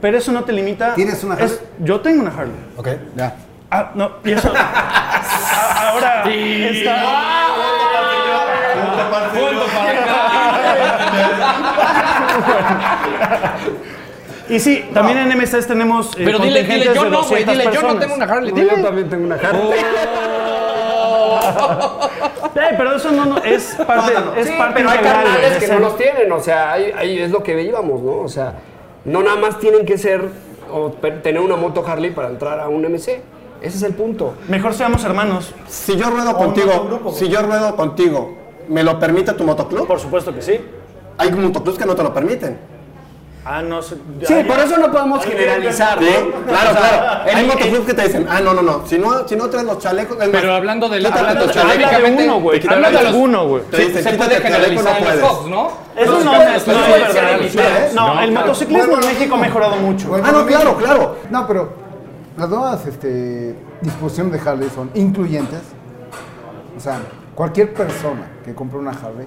Pero 0.01 0.17
eso 0.19 0.33
no 0.33 0.43
te 0.45 0.53
limita. 0.53 0.95
¿Tienes 0.95 1.23
una 1.23 1.35
es- 1.35 1.43
Harley? 1.43 1.59
yo 1.81 2.01
tengo 2.01 2.23
una 2.23 2.31
Harley. 2.31 2.55
¿ok? 2.77 2.89
Ya. 3.15 3.37
Ah, 3.71 3.91
no, 3.95 4.13
y 4.25 4.33
eso. 4.33 4.53
A- 4.57 5.91
Ahora 5.91 6.25
está. 6.25 6.97
Y 14.49 14.59
sí, 14.59 14.85
también 14.93 15.19
en 15.19 15.39
MSS 15.39 15.67
tenemos. 15.67 16.09
eh, 16.17 16.23
Pero 16.25 16.39
dile, 16.41 16.65
dile, 16.65 16.87
yo 16.87 17.05
no, 17.09 17.23
güey, 17.23 17.45
200 17.45 17.53
dile, 17.53 17.65
yo 17.67 17.71
no 17.71 17.73
personas. 17.81 18.01
tengo 18.01 18.15
una 18.17 18.25
Harley, 18.25 18.53
dile. 18.53 18.71
yo 18.77 18.83
también 18.83 19.09
tengo 19.09 19.25
una 19.27 19.37
Harley. 19.37 19.63
Pero 22.55 22.97
eso 22.97 23.11
no, 23.13 23.25
no, 23.27 23.39
es 23.39 23.75
parte, 23.87 24.13
es 24.37 24.47
Sí, 24.49 24.53
parte 24.59 24.75
pero 24.75 24.91
hay 24.91 24.99
canales 24.99 25.55
de 25.55 25.59
que 25.59 25.67
ser- 25.67 25.75
no 25.81 25.89
los 25.89 25.97
tienen, 25.97 26.31
o 26.33 26.41
sea, 26.41 26.73
ahí, 26.73 26.93
ahí 26.97 27.19
es 27.19 27.31
lo 27.31 27.43
que 27.43 27.61
íbamos, 27.63 28.03
¿no? 28.03 28.19
O 28.19 28.29
sea, 28.29 28.55
no 29.05 29.23
nada 29.23 29.37
más 29.37 29.59
tienen 29.59 29.85
que 29.87 29.99
ser 29.99 30.23
o 30.73 30.91
tener 30.91 31.41
una 31.41 31.57
moto 31.57 31.85
Harley 31.87 32.11
para 32.11 32.29
entrar 32.29 32.61
a 32.61 32.69
un 32.69 32.83
MC. 32.85 33.23
Ese 33.63 33.77
es 33.77 33.83
el 33.83 33.95
punto. 33.95 34.35
Mejor 34.49 34.73
seamos 34.73 35.05
hermanos. 35.05 35.53
Si 35.69 35.97
yo 35.97 36.11
ruedo 36.11 36.35
contigo, 36.37 37.13
si 37.15 37.29
yo 37.29 37.43
ruedo 37.43 37.77
contigo, 37.77 38.35
¿me 38.69 38.83
lo 38.83 38.99
permite 38.99 39.33
tu 39.35 39.45
motoclub? 39.45 39.87
Por 39.87 40.01
supuesto 40.01 40.35
que 40.35 40.41
sí. 40.43 40.61
Hay 41.19 41.31
motoclubs 41.33 41.77
que 41.79 41.85
no 41.85 41.95
te 41.95 42.03
lo 42.03 42.15
permiten. 42.15 42.59
Ah, 43.43 43.63
no 43.63 43.81
sé. 43.81 43.97
Sí, 44.27 44.35
por 44.47 44.59
eso 44.59 44.77
no 44.77 44.93
podemos 44.93 45.25
generalizar, 45.25 45.99
Sí, 45.99 46.05
¿no? 46.05 46.43
claro, 46.45 46.71
O 46.71 46.73
sea, 46.75 47.23
claro. 47.25 47.39
Hay 47.39 47.47
motoclubs 47.47 47.87
que 47.87 47.95
te 47.95 48.03
dicen, 48.03 48.27
ah, 48.29 48.39
no, 48.41 48.53
no, 48.53 48.61
no. 48.61 48.87
Si 48.87 48.99
no, 48.99 49.27
si 49.27 49.35
no 49.35 49.49
traes 49.49 49.67
los 49.67 49.79
chalecos. 49.79 50.19
es 50.21 50.31
más, 50.31 50.41
Pero 50.43 50.55
hablando 50.55 50.89
de 50.91 51.01
la. 51.01 51.09
Habla 51.09 51.35
de 51.35 52.13
uno, 52.25 52.41
güey. 52.41 52.61
hablando 52.61 52.87
Habla 52.87 52.91
de 52.91 52.97
de 52.99 53.05
los- 53.05 53.15
uno, 53.15 53.49
güey. 53.49 53.63
Te 53.71 53.77
se, 53.93 54.03
se 54.03 54.13
puede 54.13 54.37
generalizar 54.41 54.85
no 54.85 54.91
los 54.91 54.99
puedes. 54.99 55.21
Fox, 55.21 55.47
¿no? 55.49 55.71
Eso 55.97 56.21
no, 56.25 56.33
es 56.43 56.67
verdad. 56.67 57.13
generalizan. 57.13 57.95
No, 57.95 58.21
el 58.21 58.33
motociclismo 58.33 58.95
en 58.95 59.01
México 59.07 59.35
ha 59.35 59.39
mejorado 59.39 59.77
mucho. 59.77 60.15
Ah, 60.23 60.31
no, 60.33 60.47
claro, 60.47 60.77
claro. 60.77 61.17
No, 61.31 61.47
pero 61.47 61.73
las 62.37 62.49
nuevas 62.49 62.87
este, 62.87 63.57
disposiciones 63.81 64.33
de 64.45 64.51
Harley 64.51 64.69
son 64.75 64.91
incluyentes. 64.95 65.61
O 66.77 66.81
sea, 66.81 66.99
cualquier 67.35 67.73
persona 67.73 68.29
que 68.45 68.55
compre 68.55 68.79
una 68.79 68.91
Harley 68.91 69.27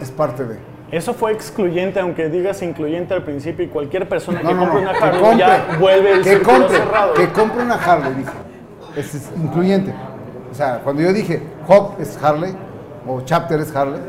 es 0.00 0.10
parte 0.10 0.44
de. 0.44 0.71
Eso 0.92 1.14
fue 1.14 1.32
excluyente, 1.32 1.98
aunque 1.98 2.28
digas 2.28 2.62
incluyente 2.62 3.14
al 3.14 3.24
principio, 3.24 3.64
y 3.64 3.68
cualquier 3.68 4.06
persona 4.08 4.40
que 4.42 4.52
No, 4.52 4.60
compre 4.60 4.82
no, 4.82 4.90
una 4.90 4.98
Harley 4.98 5.20
compre, 5.22 5.38
ya 5.38 5.76
vuelve 5.80 6.12
el 6.12 6.22
que 6.22 6.30
círculo 6.30 6.58
compre, 6.58 6.76
cerrado. 6.76 7.14
que 7.14 7.28
compre 7.30 7.62
una 7.62 7.74
Harley, 7.74 8.14
dije. 8.14 8.30
Ese 8.96 9.16
es 9.16 9.30
incluyente. 9.42 9.94
O 10.50 10.54
sea, 10.54 10.80
cuando 10.84 11.00
yo 11.00 11.14
dije 11.14 11.42
Hawk 11.66 11.98
es 11.98 12.22
Harley 12.22 12.54
o 13.06 13.22
Chapter 13.22 13.58
es 13.58 13.74
Harley, 13.74 14.00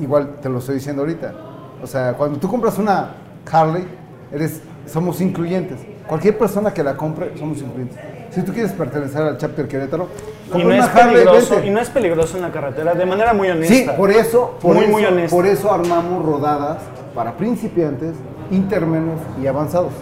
igual 0.00 0.36
te 0.40 0.48
lo 0.48 0.58
estoy 0.60 0.76
diciendo 0.76 1.02
ahorita. 1.02 1.34
O 1.82 1.86
sea, 1.86 2.14
cuando 2.14 2.38
tú 2.38 2.48
compras 2.48 2.78
una 2.78 3.10
Harley, 3.50 3.86
eres, 4.32 4.62
somos 4.86 5.20
incluyentes. 5.20 5.80
Cualquier 6.06 6.38
persona 6.38 6.72
que 6.72 6.82
la 6.82 6.96
compre, 6.96 7.36
somos 7.38 7.58
incluyentes. 7.58 7.98
Si 8.34 8.42
tú 8.42 8.52
quieres 8.52 8.72
pertenecer 8.72 9.20
al 9.22 9.36
Chapter 9.36 9.68
Querétaro, 9.68 10.08
Y 10.54 10.64
no, 10.64 10.72
es 10.72 10.84
Harley, 10.84 11.14
peligroso, 11.24 11.62
y 11.64 11.70
no 11.70 11.80
es 11.80 11.90
peligroso 11.90 12.36
en 12.36 12.42
la 12.42 12.50
carretera, 12.50 12.94
de 12.94 13.04
manera 13.06 13.34
muy 13.34 13.48
honesta. 13.48 13.74
Sí, 13.74 13.86
por 13.96 14.10
eso, 14.10 14.56
por, 14.60 14.74
Muy, 14.74 14.84
eso, 14.84 14.92
muy 14.92 15.04
honesta. 15.04 15.36
por 15.36 15.46
eso 15.46 15.72
armamos 15.72 16.24
rodadas 16.24 16.78
para 17.14 17.36
principiantes, 17.36 18.14
intermenos 18.50 19.20
y 19.42 19.46
avanzados. 19.46 19.92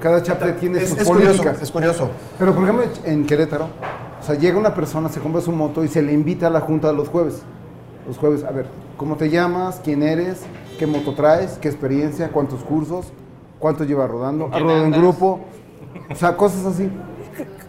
Cada 0.00 0.22
chapter 0.22 0.56
tiene 0.56 0.78
Es, 0.78 0.90
sus 0.90 0.98
es 1.00 1.06
curioso, 1.06 1.42
es 1.60 1.70
curioso. 1.70 2.10
Pero 2.38 2.54
por 2.54 2.62
ejemplo 2.62 2.86
en 3.04 3.26
Querétaro, 3.26 3.66
o 4.20 4.22
sea, 4.24 4.34
llega 4.36 4.56
una 4.56 4.74
persona, 4.74 5.08
se 5.08 5.20
compra 5.20 5.40
su 5.40 5.52
moto 5.52 5.82
y 5.84 5.88
se 5.88 6.00
le 6.00 6.12
invita 6.12 6.46
a 6.46 6.50
la 6.50 6.60
junta 6.60 6.92
los 6.92 7.08
jueves. 7.08 7.42
Los 8.06 8.16
jueves, 8.16 8.44
a 8.44 8.50
ver, 8.50 8.66
¿cómo 8.96 9.16
te 9.16 9.28
llamas? 9.30 9.80
¿Quién 9.82 10.02
eres? 10.02 10.42
¿Qué 10.78 10.86
moto 10.86 11.14
traes? 11.14 11.58
¿Qué 11.60 11.68
experiencia? 11.68 12.28
¿Cuántos 12.30 12.62
cursos? 12.62 13.12
¿Cuánto 13.58 13.84
llevas 13.84 14.08
rodando? 14.10 14.48
¿Has 14.52 14.60
rodado 14.62 14.84
en 14.84 14.92
grupo? 14.92 15.40
O 16.10 16.14
sea, 16.14 16.36
cosas 16.36 16.64
así. 16.64 16.88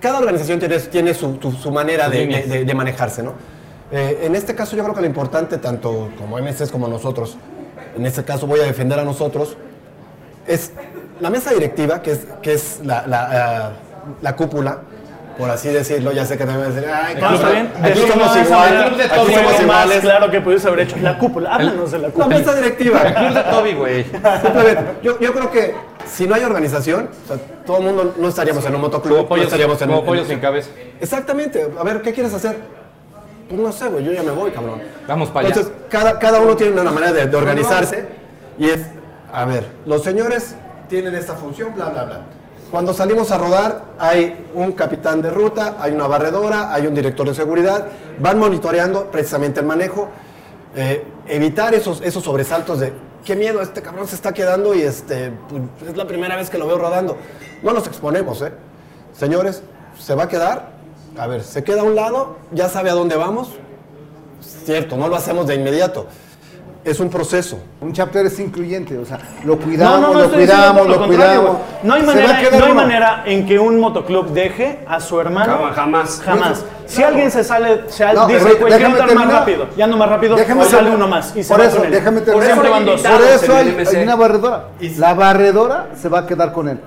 Cada 0.01 0.19
organización 0.19 0.59
tiene, 0.59 0.79
tiene 0.79 1.13
su, 1.13 1.33
tu- 1.35 1.51
su 1.51 1.71
manera 1.71 2.09
de, 2.09 2.19
líneas. 2.25 2.49
de- 2.49 2.65
de 2.65 2.73
manejarse, 2.73 3.23
¿no? 3.23 3.33
Eh, 3.91 4.21
en 4.23 4.35
este 4.35 4.55
caso 4.55 4.75
yo 4.75 4.83
creo 4.83 4.95
que 4.95 5.01
lo 5.01 5.07
importante, 5.07 5.57
tanto 5.57 6.09
como 6.17 6.37
MCs 6.39 6.71
como 6.71 6.87
nosotros, 6.87 7.37
en 7.95 8.05
este 8.05 8.23
caso 8.23 8.47
voy 8.47 8.59
a 8.61 8.63
defender 8.63 8.97
a 8.99 9.03
nosotros, 9.03 9.57
es 10.47 10.71
la 11.19 11.29
mesa 11.29 11.51
directiva, 11.51 12.01
que 12.01 12.11
es, 12.11 12.19
que 12.41 12.53
es 12.53 12.79
la, 12.83 13.05
la, 13.05 13.71
la 14.21 14.35
cúpula, 14.35 14.79
por 15.37 15.49
así 15.49 15.69
decirlo, 15.69 16.11
ya 16.11 16.25
sé 16.25 16.37
que 16.37 16.45
también 16.45 16.73
decir, 16.73 16.89
ay, 16.91 17.15
bien. 17.51 17.69
aquí 17.81 17.99
somos 17.99 18.35
iguales, 18.37 18.83
manera 18.83 18.85
club 18.85 18.97
de 18.97 19.03
aquí 19.03 19.15
Toby, 19.15 19.33
somos 19.35 19.61
iguales. 19.61 19.99
claro 20.01 20.31
que 20.31 20.41
pudiste 20.41 20.67
haber 20.67 20.79
hecho. 20.81 20.95
La 21.01 21.17
cúpula, 21.19 21.53
háblanos 21.55 21.91
de 21.91 21.97
la 21.99 22.07
La 22.07 22.13
cúpula. 22.13 22.37
mesa 22.37 22.55
directiva. 22.55 22.99
Club 23.13 23.33
de 23.33 23.43
Toby, 23.51 23.73
güey. 23.73 24.03
Simplemente, 24.03 24.83
yo, 25.03 25.19
yo 25.19 25.33
creo 25.33 25.51
que 25.51 25.75
si 26.07 26.27
no 26.27 26.35
hay 26.35 26.43
organización, 26.43 27.09
o 27.25 27.27
sea, 27.27 27.37
todo 27.65 27.77
el 27.77 27.83
mundo 27.83 28.13
no 28.17 28.27
estaríamos 28.27 28.65
en 28.65 28.75
un 28.75 28.81
motoclub, 28.81 29.11
Como 29.13 29.23
no 29.23 29.29
pollos, 29.29 29.45
estaríamos 29.45 29.81
en 29.81 29.87
como 29.89 29.99
en- 30.01 30.05
pollos 30.05 30.27
sin 30.27 30.39
cabeza. 30.39 30.69
Exactamente. 30.99 31.67
A 31.79 31.83
ver, 31.83 32.01
¿qué 32.01 32.13
quieres 32.13 32.33
hacer? 32.33 32.57
Pues 33.49 33.59
no 33.59 33.71
sé, 33.71 33.87
güey, 33.89 34.05
yo 34.05 34.11
ya 34.13 34.23
me 34.23 34.31
voy, 34.31 34.51
cabrón. 34.51 34.81
Vamos 35.07 35.29
para 35.29 35.47
allá. 35.47 35.55
Entonces, 35.55 35.73
cada, 35.89 36.19
cada 36.19 36.39
uno 36.39 36.55
tiene 36.55 36.79
una 36.79 36.91
manera 36.91 37.11
de, 37.13 37.25
de 37.27 37.35
organizarse 37.37 38.05
y 38.57 38.69
es, 38.69 38.79
a 39.33 39.45
ver, 39.45 39.65
los 39.85 40.03
señores 40.03 40.55
tienen 40.87 41.15
esta 41.15 41.35
función, 41.35 41.73
bla, 41.75 41.89
bla, 41.89 42.03
bla. 42.05 42.21
Cuando 42.69 42.93
salimos 42.93 43.31
a 43.31 43.37
rodar, 43.37 43.83
hay 43.99 44.45
un 44.53 44.71
capitán 44.71 45.21
de 45.21 45.29
ruta, 45.29 45.75
hay 45.81 45.91
una 45.91 46.07
barredora, 46.07 46.73
hay 46.73 46.87
un 46.87 46.95
director 46.95 47.27
de 47.27 47.35
seguridad, 47.35 47.87
van 48.19 48.39
monitoreando 48.39 49.11
precisamente 49.11 49.59
el 49.59 49.65
manejo, 49.65 50.07
eh, 50.73 51.03
evitar 51.27 51.73
esos, 51.73 51.99
esos 52.01 52.23
sobresaltos 52.23 52.79
de, 52.79 52.93
qué 53.25 53.35
miedo, 53.35 53.61
este 53.61 53.81
cabrón 53.81 54.07
se 54.07 54.15
está 54.15 54.33
quedando 54.33 54.73
y 54.73 54.81
este, 54.81 55.31
pues, 55.49 55.91
es 55.91 55.97
la 55.97 56.07
primera 56.07 56.35
vez 56.35 56.49
que 56.49 56.57
lo 56.57 56.67
veo 56.67 56.77
rodando. 56.77 57.17
No 57.63 57.73
nos 57.73 57.87
exponemos, 57.87 58.41
¿eh? 58.41 58.51
Señores, 59.17 59.61
¿se 59.99 60.15
va 60.15 60.23
a 60.23 60.27
quedar? 60.27 60.71
A 61.17 61.27
ver, 61.27 61.43
se 61.43 61.63
queda 61.63 61.81
a 61.81 61.83
un 61.83 61.95
lado, 61.95 62.37
ya 62.51 62.69
sabe 62.69 62.89
a 62.89 62.93
dónde 62.93 63.15
vamos. 63.15 63.49
Cierto, 64.41 64.97
no 64.97 65.07
lo 65.07 65.15
hacemos 65.15 65.47
de 65.47 65.55
inmediato. 65.55 66.07
Es 66.83 66.99
un 66.99 67.09
proceso. 67.09 67.59
Un 67.79 67.93
chapter 67.93 68.25
es 68.25 68.39
incluyente, 68.39 68.97
o 68.97 69.05
sea, 69.05 69.19
lo 69.45 69.55
No, 69.55 69.61
cuidamos, 69.61 70.01
no, 70.01 70.13
no 70.13 70.19
lo 70.21 70.31
cuidamos, 70.31 70.87
lo 70.87 70.95
lo 70.95 71.05
cuidamos. 71.05 71.57
No 71.83 71.93
hay 71.93 72.01
va 72.01 72.07
manera, 72.07 72.41
no 72.57 72.65
hay 72.65 72.73
manera 72.73 73.23
en 73.27 73.45
que 73.45 73.59
un 73.59 73.79
motoclub 73.79 74.29
deje 74.31 74.79
a 74.87 74.99
su 74.99 75.19
hermano. 75.19 75.53
Jamás, 75.75 75.75
jamás. 75.75 76.21
Jamás. 76.25 76.65
Si 76.87 77.03
alguien 77.03 77.29
se 77.29 77.43
sale, 77.43 77.83
se 77.87 78.11
No, 78.13 78.25
dice, 78.25 78.53
güey, 78.55 78.73
quiero 78.73 78.87
andar 78.87 79.13
más 79.13 79.31
rápido. 79.31 79.67
Ya 79.77 79.85
ando 79.85 79.97
más 79.97 80.09
rápido, 80.09 80.35
Déjame 80.35 80.65
sale 80.65 80.89
uno 80.89 81.07
más. 81.07 81.35
Y 81.35 81.43
se 81.43 81.53
Por 81.53 81.61
va 81.61 81.67
eso, 81.67 81.77
con 81.77 81.85
él. 81.85 81.91
déjame 81.91 82.17
Por 82.21 82.25
terminar. 82.25 82.47
siempre 82.51 82.69
van 82.71 82.85
dos. 82.85 83.01
Por 83.01 83.21
eso 83.21 83.59
en 83.59 83.67
hay, 83.79 83.85
hay 83.97 84.03
una 84.03 84.15
barredora. 84.15 84.65
La 84.97 85.13
barredora 85.13 85.87
se 85.95 86.09
va 86.09 86.19
a 86.19 86.25
quedar 86.27 86.51
con 86.51 86.67
él. 86.67 86.79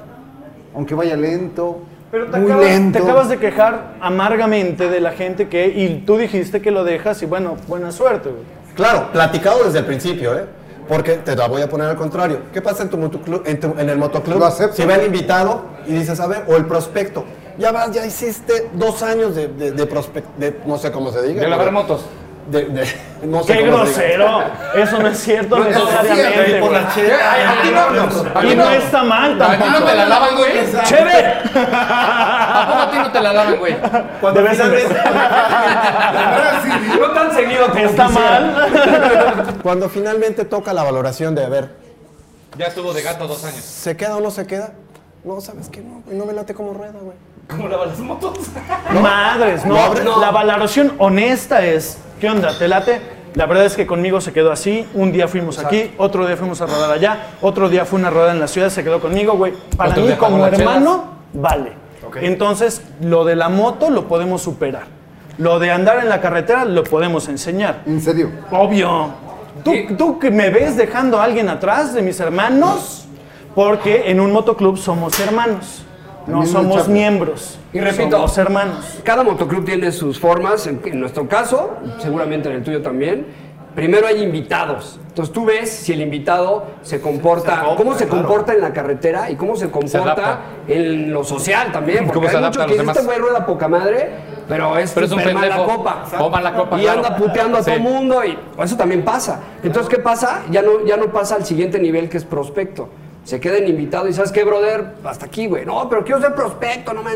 Aunque 0.75 0.97
vaya 0.97 1.17
lento, 1.17 1.83
Pero 2.11 2.27
te 2.27 2.37
muy 2.39 2.51
acabas, 2.51 2.67
lento. 2.69 2.99
te 2.99 3.05
acabas 3.05 3.29
de 3.29 3.39
quejar 3.39 3.95
amargamente 4.01 4.91
de 4.91 5.01
la 5.01 5.13
gente 5.13 5.49
que, 5.49 5.69
y 5.69 6.03
tú 6.05 6.17
dijiste 6.17 6.61
que 6.61 6.73
lo 6.73 6.83
dejas 6.83 7.23
y 7.23 7.27
bueno, 7.27 7.57
buena 7.69 7.93
suerte, 7.93 8.31
güey. 8.31 8.43
Claro, 8.75 9.11
platicado 9.13 9.65
desde 9.65 9.79
el 9.81 9.85
principio, 9.87 10.37
¿eh? 10.37 10.45
Porque 10.89 11.13
te 11.17 11.35
la 11.35 11.49
voy 11.49 11.63
a 11.63 11.69
poner 11.69 11.89
al 11.89 11.97
contrario. 11.97 12.41
¿Qué 12.53 12.61
pasa 12.61 12.83
en 12.83 12.91
tu 12.91 12.99
motoclub, 12.99 13.43
en, 13.47 13.59
tu- 13.59 13.75
en 13.79 13.89
el 13.89 13.97
motoclub? 13.97 14.39
Lo 14.39 14.45
acepto. 14.47 14.77
Si 14.77 14.85
ve 14.85 14.95
al 14.95 15.05
invitado 15.07 15.63
y 15.87 15.93
dices, 15.93 16.21
a 16.21 16.27
ver, 16.27 16.45
o 16.47 16.57
el 16.57 16.67
prospecto. 16.67 17.25
Ya 17.57 17.73
vas, 17.73 17.91
ya 17.93 18.05
hiciste 18.05 18.69
dos 18.75 19.03
años 19.03 19.35
de, 19.35 19.49
de, 19.49 19.71
de 19.73 19.89
prospect- 19.89 20.35
de- 20.37 20.61
no 20.67 20.77
sé 20.77 20.91
cómo 20.93 21.11
se 21.11 21.23
diga. 21.23 21.41
De 21.41 21.49
lavar 21.49 21.71
motos. 21.73 22.05
De, 22.47 22.65
de- 22.67 22.87
no 23.23 23.43
sé 23.43 23.55
¡Qué 23.55 23.63
grosero! 23.63 24.43
Eso 24.75 24.99
no 24.99 25.09
es 25.09 25.19
cierto 25.19 25.57
No, 25.59 25.65
no, 25.65 25.71
necesariamente, 25.71 26.61
la 26.61 26.81
Aquí 26.81 27.71
no, 27.73 28.53
Y 28.53 28.55
no 28.57 28.71
está 28.71 29.03
mal 29.03 29.41
¿A 29.41 29.51
ti 29.53 29.59
tampoco. 29.59 29.81
no 29.81 29.87
te 29.87 29.95
la 29.95 30.05
lavan, 30.07 30.37
güey? 30.37 30.53
¡Chévere! 30.85 31.39
¿A 31.55 32.67
poco 32.69 32.83
a 32.83 32.91
ti 32.91 32.99
no 32.99 33.11
te 33.13 33.21
la 33.21 33.33
lavan, 33.33 33.57
güey? 33.57 33.75
De 34.35 34.43
vez 34.43 34.61
en 34.61 34.71
vez. 34.71 34.85
No 37.01 37.11
tan 37.13 37.33
seguido 37.35 37.67
como 37.71 37.79
Está 37.85 38.07
quisiera. 38.07 38.41
mal. 38.41 39.59
Cuando 39.63 39.89
finalmente 39.89 40.45
toca 40.45 40.73
la 40.73 40.83
valoración 40.83 41.35
de, 41.35 41.45
a 41.45 41.49
ver, 41.49 41.71
Ya 42.59 42.67
estuvo 42.67 42.93
de 42.93 43.03
gato 43.03 43.27
dos 43.27 43.45
años. 43.45 43.61
¿se 43.65 43.97
queda 43.97 44.17
o 44.17 44.21
no 44.21 44.31
se 44.31 44.47
queda? 44.47 44.73
No, 45.25 45.41
¿sabes 45.41 45.69
qué? 45.71 45.81
No, 45.81 46.03
güey, 46.05 46.17
no 46.19 46.27
me 46.27 46.33
late 46.33 46.55
como 46.55 46.75
rueda, 46.75 46.93
güey. 47.01 47.17
¿Cómo 47.49 47.69
lavan 47.69 47.89
las 47.89 47.99
motos? 47.99 48.39
Madres, 49.03 49.65
no. 49.67 49.77
La 50.21 50.31
valoración 50.31 50.95
honesta 50.99 51.65
es, 51.65 51.99
¿qué 52.25 52.31
onda? 52.31 52.57
¿Te 52.57 52.69
late? 52.69 53.03
La 53.35 53.45
verdad 53.45 53.67
es 53.67 53.77
que 53.77 53.87
conmigo 53.87 54.19
se 54.19 54.33
quedó 54.33 54.51
así. 54.51 54.89
Un 54.95 55.13
día 55.13 55.29
fuimos 55.29 55.59
aquí, 55.59 55.93
otro 55.99 56.27
día 56.27 56.39
fuimos 56.39 56.59
a 56.63 56.67
rodar 56.67 56.91
allá, 56.91 57.19
otro 57.43 57.69
día 57.69 57.85
fue 57.85 57.99
una 57.99 58.09
rodada 58.09 58.33
en 58.33 58.41
la 58.41 58.49
ciudad, 58.49 58.71
se 58.71 58.83
quedó 58.83 58.99
conmigo, 58.99 59.35
güey. 59.35 59.53
Para 59.77 59.91
Otro 59.91 60.05
mí, 60.05 60.13
como 60.15 60.47
hermano, 60.47 61.05
vale. 61.35 61.73
Entonces, 62.23 62.81
lo 63.03 63.27
de 63.27 63.37
la 63.37 63.51
moto 63.51 63.91
lo 63.91 64.09
podemos 64.09 64.41
superar. 64.41 64.85
Lo 65.37 65.59
de 65.59 65.71
andar 65.71 65.99
en 65.99 66.09
la 66.09 66.23
carretera 66.23 66.65
lo 66.65 66.83
podemos 66.83 67.29
enseñar. 67.29 67.83
En 67.85 68.01
serio. 68.01 68.31
Obvio. 68.51 69.11
¿Tú, 69.63 69.73
tú 69.99 70.19
que 70.19 70.31
me 70.31 70.49
ves 70.49 70.79
dejando 70.79 71.21
a 71.21 71.25
alguien 71.25 71.51
atrás 71.51 71.93
de 71.93 72.01
mis 72.01 72.19
hermanos, 72.21 73.05
porque 73.55 74.11
en 74.11 74.19
un 74.19 74.33
motoclub 74.33 74.79
somos 74.79 75.21
hermanos, 75.21 75.84
no 76.27 76.47
somos 76.47 76.89
miembros. 76.89 77.59
Y 77.73 77.81
repito, 77.81 78.17
somos 78.17 78.39
hermanos. 78.39 79.01
Cada 79.05 79.23
motoclub 79.23 79.65
tiene 79.65 79.93
sus 79.93 80.19
formas, 80.19 80.67
en, 80.67 80.81
en 80.85 81.01
nuestro 81.01 81.29
caso, 81.29 81.71
seguramente 81.99 82.49
en 82.49 82.57
el 82.57 82.63
tuyo 82.63 82.83
también. 82.83 83.27
Primero 83.75 84.07
hay 84.07 84.23
invitados. 84.23 85.01
Entonces 85.09 85.33
tú 85.35 85.45
ves 85.47 85.69
si 85.69 85.93
el 85.93 86.01
invitado 86.01 86.65
se 86.83 87.01
comporta, 87.01 87.65
cómo 87.77 87.95
se 87.95 88.07
comporta 88.07 88.53
en 88.53 88.61
la 88.61 88.73
carretera 88.73 89.33
y 89.33 89.35
cómo 89.37 89.57
se 89.57 89.69
comporta 89.69 90.01
adapta. 90.13 90.39
en 90.69 91.13
lo 91.13 91.25
social 91.25 91.73
también. 91.73 92.07
Cómo 92.07 92.13
Porque 92.13 92.29
se 92.29 92.37
hay 92.37 92.43
adapta 92.45 92.61
mucho 92.61 92.63
a 92.63 92.67
que 92.67 92.81
este 92.81 93.01
demás. 93.01 93.05
güey 93.05 93.19
rueda 93.19 93.45
poca 93.45 93.67
madre, 93.67 94.11
pero 94.49 94.79
es, 94.79 94.93
Pero 94.93 95.07
es 95.07 95.13
un 95.13 95.23
pendejo. 95.25 95.65
copa. 95.67 96.05
O 96.21 96.31
mala 96.31 96.55
copa, 96.55 96.79
Y 96.79 96.83
claro. 96.83 96.99
anda 97.05 97.17
puteando 97.17 97.59
a 97.59 97.63
Sí. 97.65 97.71
todo 97.73 97.75
el 97.77 97.83
mundo 97.83 98.25
y 98.25 98.39
eso 98.63 98.77
también 98.77 99.03
pasa. 99.05 99.41
Entonces, 99.65 99.91
¿qué 99.91 100.01
pasa? 100.01 100.43
Ya 100.53 100.63
no, 100.63 100.85
ya 100.87 100.97
no 100.97 101.07
pasa 101.07 101.35
al 101.35 101.45
siguiente 101.45 101.81
nivel 101.81 102.09
que 102.09 102.19
es 102.19 102.25
prospecto. 102.25 102.89
Se 103.25 103.41
queda 103.41 103.57
en 103.57 103.69
invitado 103.69 104.07
y 104.09 104.13
¿sabes 104.13 104.31
qué, 104.33 104.45
brother? 104.45 104.95
Hasta 105.05 105.27
aquí, 105.27 105.47
güey. 105.47 105.65
No, 105.65 105.89
pero 105.89 106.05
quiero 106.05 106.21
ser 106.21 106.35
prospecto, 106.35 106.93
no 106.93 107.03
me... 107.03 107.13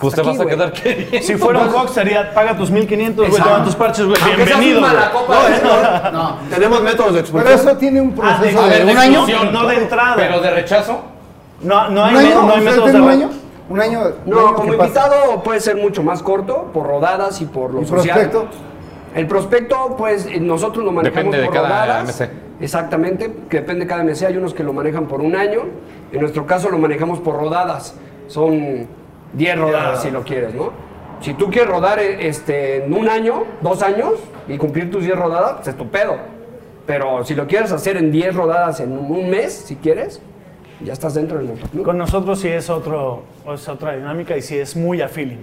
Pues 0.00 0.14
hasta 0.14 0.22
te 0.22 0.28
aquí, 0.30 0.38
vas 0.38 0.46
a 0.46 0.50
quedar 0.50 0.72
queriendo. 0.72 1.18
Si 1.26 1.34
fuera 1.36 1.60
un 1.60 1.68
Hawk 1.68 1.90
sería, 1.90 2.32
paga 2.32 2.56
tus 2.56 2.70
1500, 2.70 3.28
güey, 3.28 3.42
toma 3.42 3.62
tus 3.62 3.76
parches, 3.76 4.06
güey, 4.06 4.16
bienvenido. 4.36 4.80
malacopa, 4.80 5.34
No, 5.34 5.48
eh, 5.48 5.60
no, 5.62 6.10
no. 6.10 6.36
Tenemos 6.48 6.82
métodos 6.82 7.12
de 7.14 7.22
Pero 7.22 7.38
expulsión. 7.40 7.54
eso 7.68 7.76
tiene 7.76 8.00
un 8.00 8.14
Ah, 8.22 8.38
de- 8.40 8.48
proceso 8.48 8.60
a 8.62 8.64
de, 8.64 8.70
ver, 8.70 8.80
un 8.80 8.86
de 8.94 8.98
año. 8.98 9.50
no 9.52 9.66
de 9.66 9.76
entrada. 9.76 10.14
Pero 10.16 10.40
de 10.40 10.50
rechazo. 10.50 11.00
No, 11.60 11.88
no 11.90 12.04
hay, 12.04 12.14
¿Un 12.16 12.22
me- 12.22 12.28
año? 12.28 12.34
no 12.34 12.40
hay 12.42 12.58
¿Ustedes 12.58 12.64
métodos 12.64 12.92
de 12.92 13.00
un 13.02 13.08
año? 13.10 13.30
Un 13.68 13.80
año. 13.80 14.00
un 14.00 14.04
año 14.08 14.14
No, 14.24 14.54
como 14.54 14.72
pasa. 14.72 14.84
invitado 14.86 15.42
puede 15.42 15.60
ser 15.60 15.76
mucho 15.76 16.02
más 16.02 16.22
corto, 16.22 16.70
por 16.72 16.86
rodadas 16.86 17.40
y 17.42 17.44
por 17.44 17.74
lo 17.74 17.82
¿Y 17.82 17.86
social. 17.86 18.18
prospecto? 18.30 18.46
El 19.14 19.26
prospecto, 19.26 19.94
pues 19.98 20.24
eh, 20.24 20.40
nosotros 20.40 20.82
lo 20.86 20.90
manejamos 20.92 21.32
Depende 21.32 21.38
de 21.38 21.44
por 21.44 21.54
cada 21.54 21.68
rodadas. 21.84 22.08
MC. 22.08 22.30
Exactamente, 22.62 23.30
que 23.50 23.58
depende 23.58 23.84
de 23.84 23.88
cada 23.88 24.04
MC. 24.04 24.24
Hay 24.24 24.36
unos 24.36 24.54
que 24.54 24.62
lo 24.62 24.72
manejan 24.72 25.06
por 25.06 25.20
un 25.20 25.34
año. 25.34 25.62
En 26.12 26.20
nuestro 26.20 26.46
caso 26.46 26.70
lo 26.70 26.78
manejamos 26.78 27.18
por 27.18 27.36
rodadas. 27.36 27.96
Son 28.28 28.86
10 29.32 29.58
rodadas 29.58 30.02
si 30.02 30.10
lo 30.10 30.22
quieres, 30.22 30.54
¿no? 30.54 30.70
Si 31.20 31.34
tú 31.34 31.50
quieres 31.50 31.68
rodar 31.68 31.98
eh, 31.98 32.28
este, 32.28 32.84
en 32.84 32.94
un 32.94 33.08
año, 33.08 33.44
dos 33.60 33.82
años 33.82 34.12
y 34.46 34.58
cumplir 34.58 34.90
tus 34.90 35.02
10 35.04 35.16
rodadas, 35.18 35.54
pues 35.54 35.68
es 35.68 35.76
tu 35.76 35.88
pedo. 35.88 36.16
Pero 36.86 37.24
si 37.24 37.34
lo 37.34 37.46
quieres 37.48 37.72
hacer 37.72 37.96
en 37.96 38.12
10 38.12 38.34
rodadas 38.34 38.78
en 38.78 38.92
un 38.92 39.28
mes, 39.28 39.52
si 39.52 39.76
quieres, 39.76 40.20
ya 40.84 40.92
estás 40.92 41.14
dentro 41.14 41.38
del 41.38 41.48
motoclub. 41.48 41.84
Con 41.84 41.98
nosotros 41.98 42.40
sí 42.40 42.48
es, 42.48 42.70
otro, 42.70 43.24
es 43.52 43.68
otra 43.68 43.96
dinámica 43.96 44.36
y 44.36 44.42
sí 44.42 44.56
es 44.56 44.76
muy 44.76 45.00
a 45.00 45.08
feeling. 45.08 45.42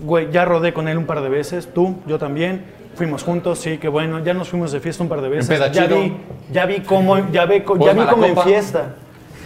Güey, 0.00 0.32
ya 0.32 0.44
rodé 0.44 0.72
con 0.72 0.88
él 0.88 0.98
un 0.98 1.06
par 1.06 1.20
de 1.22 1.28
veces, 1.28 1.68
tú, 1.72 1.96
yo 2.06 2.18
también. 2.18 2.64
Fuimos 2.94 3.22
juntos, 3.22 3.58
sí, 3.58 3.78
que 3.78 3.88
bueno, 3.88 4.22
ya 4.22 4.34
nos 4.34 4.48
fuimos 4.48 4.70
de 4.72 4.80
fiesta 4.80 5.02
un 5.02 5.08
par 5.08 5.22
de 5.22 5.28
veces. 5.28 5.72
Ya 5.72 5.86
vi, 5.86 6.14
ya 6.52 6.66
vi 6.66 6.80
cómo, 6.80 7.30
ya 7.30 7.46
ve, 7.46 7.64
ya 7.80 7.92
vi 7.92 8.04
cómo 8.04 8.24
en 8.26 8.36
fiesta. 8.38 8.94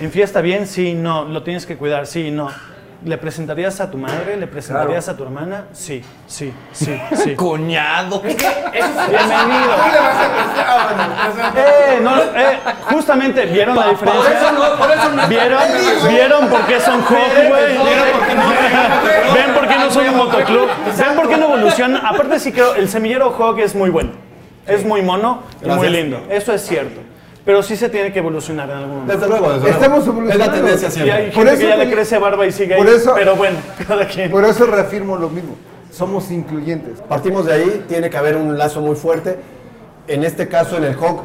En 0.01 0.11
fiesta 0.11 0.41
bien, 0.41 0.67
sí, 0.67 0.95
no, 0.95 1.25
lo 1.25 1.43
tienes 1.43 1.65
que 1.65 1.77
cuidar, 1.77 2.07
sí, 2.07 2.31
no. 2.31 2.51
¿Le 3.05 3.19
presentarías 3.19 3.81
a 3.81 3.91
tu 3.91 3.99
madre? 3.99 4.37
¿Le 4.37 4.47
presentarías 4.47 5.09
a 5.09 5.17
tu 5.17 5.23
hermana? 5.23 5.67
Sí, 5.73 6.03
sí, 6.27 6.53
sí, 6.73 6.99
sí. 7.13 7.35
Coñado. 7.37 8.21
Bienvenido. 8.21 8.47
Eh, 11.57 12.01
no, 12.03 12.19
eh, 12.19 12.59
justamente, 12.91 13.45
¿vieron 13.47 13.77
la 13.77 13.91
diferencia? 13.91 14.23
Por 14.23 14.33
eso 14.33 14.53
no, 14.53 14.77
por 14.77 14.91
eso 14.91 15.11
no. 15.11 15.29
¿Vieron? 15.29 15.63
¿Vieron 16.09 16.49
por 16.49 16.67
qué 16.67 16.81
son 16.81 17.03
hot, 17.03 17.49
güey? 17.49 17.79
¿Ven 19.35 19.55
por 19.55 19.69
qué 19.69 19.79
no 19.79 19.91
son 19.91 20.09
un 20.09 20.17
motoclub? 20.17 20.69
¿Ven 20.97 21.15
por 21.15 21.29
qué 21.29 21.37
no 21.37 21.45
evolucionan? 21.55 22.05
Aparte 22.05 22.41
sí 22.41 22.51
creo, 22.51 22.75
el 22.75 22.89
semillero 22.89 23.29
hog 23.29 23.61
es 23.61 23.75
muy 23.75 23.91
bueno. 23.91 24.13
Es 24.67 24.85
muy 24.85 25.03
mono 25.03 25.43
y 25.63 25.69
muy 25.69 25.89
lindo. 25.89 26.25
Eso 26.29 26.53
es 26.53 26.63
cierto. 26.63 27.06
Pero 27.47 27.63
sí 27.63 27.77
se 27.77 27.89
tiene 27.89 28.13
que 28.13 28.19
evolucionar 28.19 28.69
en 28.69 28.77
algún 28.77 28.95
momento. 28.97 29.13
Desde 29.15 29.29
luego, 29.29 29.47
desde 29.55 29.61
luego. 29.63 29.77
Estamos 29.77 30.01
Es 30.01 30.07
la 30.07 30.13
evolucionando. 30.13 30.53
tendencia 30.57 30.89
Y 30.89 30.91
siempre. 30.91 31.13
hay 31.15 31.25
Por 31.31 31.35
gente 31.35 31.51
eso 31.53 31.61
que 31.63 31.69
ya 31.69 31.77
le 31.77 31.91
crece 31.93 32.19
barba 32.19 32.47
y 32.47 32.53
sigue 32.53 32.77
por 32.77 32.87
ahí. 32.89 32.95
eso- 32.97 33.15
Pero 33.15 33.37
bueno, 33.37 33.57
cada 33.89 34.07
quien. 34.09 34.31
Por 34.33 34.45
eso 34.45 34.67
reafirmo 34.67 35.17
lo 35.17 35.31
mismo. 35.31 35.55
Somos 35.93 36.31
incluyentes. 36.33 37.01
Partimos 37.09 37.47
de 37.47 37.53
ahí, 37.55 37.85
tiene 37.89 38.11
que 38.11 38.17
haber 38.19 38.37
un 38.37 38.59
lazo 38.59 38.81
muy 38.83 38.97
fuerte. 38.97 39.39
En 40.09 40.25
este 40.25 40.49
caso, 40.49 40.77
en 40.77 40.85
el 40.85 40.95
Hawk, 40.97 41.23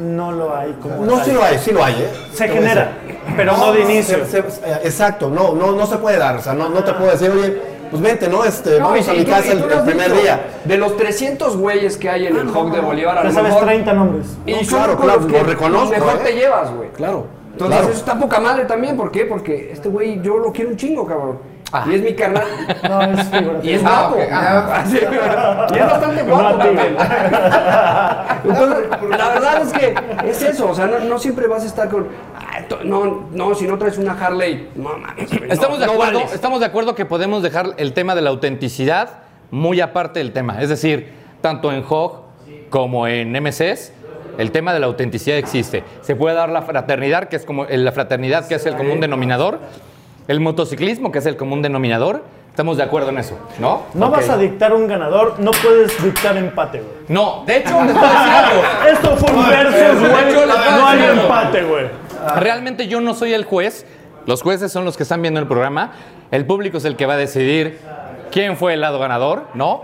No 0.00 0.32
lo 0.32 0.56
hay 0.56 0.72
como 0.80 1.04
no 1.04 1.22
sí 1.24 1.32
lo 1.32 1.42
hay, 1.42 1.58
sí 1.58 1.72
lo 1.72 1.82
hay, 1.84 1.94
¿eh? 1.94 2.08
Se 2.32 2.48
genera, 2.48 2.92
pero 3.36 3.56
no 3.56 3.72
de 3.72 3.80
inicio. 3.80 4.24
se- 4.26 4.48
se- 4.50 4.72
exacto, 4.84 5.28
no, 5.28 5.54
no, 5.54 5.72
no 5.72 5.86
se 5.86 5.96
puede 5.98 6.16
dar. 6.18 6.36
O 6.36 6.40
sea, 6.40 6.54
no, 6.54 6.68
no 6.68 6.82
te 6.84 6.92
puedo 6.94 7.10
decir, 7.10 7.30
oye, 7.30 7.60
pues 7.90 8.02
vente, 8.02 8.28
¿no? 8.28 8.44
Este, 8.44 8.78
No, 8.78 8.88
vamos 8.90 9.06
y- 9.06 9.10
a 9.10 9.14
y 9.14 9.18
mi 9.18 9.24
tú- 9.24 9.30
casa 9.30 9.52
el, 9.52 9.62
primer 9.62 10.12
día. 10.12 10.40
De 10.64 10.76
los 10.78 10.96
300 10.96 11.56
güeyes 11.56 11.96
que 11.96 12.08
hay 12.10 12.26
en 12.26 12.36
el 12.36 12.48
Hawk 12.48 12.72
de 12.72 12.80
Bolívar, 12.80 13.18
a 13.18 13.22
Te 13.22 13.28
lo 13.28 13.34
sabes 13.34 13.50
mejor... 13.52 13.66
30 13.66 13.92
nombres. 13.92 14.26
Y 14.46 14.52
No, 14.52 14.58
claro, 14.68 14.96
claro, 14.96 15.20
los 15.20 15.30
lo 15.32 15.42
reconozco, 15.44 15.90
Mejor 15.90 16.14
¿eh? 16.16 16.20
te 16.24 16.32
llevas, 16.34 16.70
güey. 16.74 16.88
Claro. 16.90 17.26
Entonces 17.52 17.76
claro. 17.78 17.92
eso 17.92 17.98
está 18.00 18.18
poca 18.18 18.38
madre 18.40 18.64
también, 18.66 18.96
¿por 18.96 19.10
qué? 19.10 19.24
Porque 19.24 19.72
este 19.72 19.88
güey 19.88 20.20
yo 20.22 20.38
lo 20.38 20.52
quiero 20.52 20.70
un 20.70 20.76
chingo, 20.76 21.04
cabrón. 21.06 21.38
Y 21.86 21.94
es 21.96 22.02
mi 22.02 22.14
carnal. 22.14 22.44
No, 22.88 23.02
es. 23.02 23.26
Y 23.62 23.72
es 23.72 23.82
Ah, 23.84 24.08
guapo. 24.10 24.22
Ah. 24.32 24.84
Y 24.90 25.76
es 25.76 25.86
bastante 25.86 26.22
guapo 26.22 26.56
también. 26.56 26.96
Entonces, 28.44 28.86
la 29.18 29.28
verdad 29.28 29.62
es 29.62 29.72
que 29.72 29.94
es 30.28 30.42
eso, 30.42 30.70
o 30.70 30.74
sea, 30.74 30.86
no, 30.86 30.98
no 31.00 31.18
siempre 31.18 31.46
vas 31.46 31.64
a 31.64 31.66
estar 31.66 31.88
con. 31.88 32.06
"Ay, 32.70 32.78
to- 32.78 32.84
No, 32.84 33.28
no, 33.32 33.54
si 33.54 33.66
no 33.66 33.78
traes 33.78 33.98
una 33.98 34.12
Harley, 34.12 34.68
no 34.76 34.90
mames. 34.96 35.32
no, 35.32 35.46
Estamos 35.52 35.78
de 35.78 35.86
no 35.86 35.92
acuerdo, 35.92 36.18
vales". 36.20 36.32
estamos 36.34 36.60
de 36.60 36.66
acuerdo 36.66 36.94
que 36.94 37.04
podemos 37.04 37.42
dejar 37.42 37.74
el 37.76 37.92
tema 37.92 38.14
de 38.14 38.22
la 38.22 38.30
autenticidad 38.30 39.20
muy 39.50 39.80
aparte 39.80 40.18
del 40.20 40.32
tema. 40.32 40.60
Es 40.62 40.68
decir, 40.68 41.12
tanto 41.40 41.72
en 41.72 41.84
Hog 41.88 42.22
como 42.70 43.06
en 43.06 43.32
MCs, 43.32 43.92
el 44.36 44.52
tema 44.52 44.72
de 44.72 44.80
la 44.80 44.86
autenticidad 44.86 45.36
existe. 45.38 45.82
Se 46.02 46.14
puede 46.14 46.34
dar 46.36 46.48
la 46.50 46.62
fraternidad, 46.62 47.28
que 47.28 47.36
es 47.36 47.44
como 47.44 47.64
la 47.64 47.92
fraternidad 47.92 48.46
que 48.46 48.54
es 48.56 48.66
el 48.66 48.76
común 48.76 49.00
denominador, 49.00 49.58
el 50.28 50.40
motociclismo, 50.40 51.10
que 51.10 51.18
es 51.20 51.26
el 51.26 51.36
común 51.36 51.62
denominador. 51.62 52.22
Estamos 52.50 52.76
de 52.76 52.82
acuerdo 52.82 53.10
en 53.10 53.18
eso, 53.18 53.38
¿no? 53.60 53.82
No 53.94 54.10
vas 54.10 54.28
a 54.28 54.36
dictar 54.36 54.74
un 54.74 54.88
ganador, 54.88 55.36
no 55.38 55.52
puedes 55.52 56.02
dictar 56.02 56.36
empate, 56.36 56.80
güey. 56.80 56.92
No, 57.08 57.44
de 57.46 57.58
hecho, 57.58 57.82
les 57.84 57.94
voy 57.94 58.04
a 58.04 58.08
decir 58.08 58.32
algo. 58.44 58.62
Esto 58.92 59.16
fue 59.16 59.32
un 59.32 59.48
versus, 59.48 60.02
de 60.02 60.08
güey. 60.08 60.46
No 60.46 60.86
hay 60.88 61.02
empate, 61.20 61.62
güey. 61.62 61.86
Realmente 62.36 62.88
yo 62.88 63.00
no 63.00 63.14
soy 63.14 63.32
el 63.32 63.44
juez. 63.44 63.86
Los 64.26 64.42
jueces 64.42 64.70
son 64.70 64.84
los 64.84 64.96
que 64.96 65.04
están 65.04 65.22
viendo 65.22 65.40
el 65.40 65.46
programa. 65.46 65.92
El 66.30 66.44
público 66.44 66.78
es 66.78 66.84
el 66.84 66.96
que 66.96 67.06
va 67.06 67.14
a 67.14 67.16
decidir 67.16 67.78
quién 68.30 68.56
fue 68.56 68.74
el 68.74 68.80
lado 68.80 68.98
ganador, 68.98 69.46
¿no? 69.54 69.82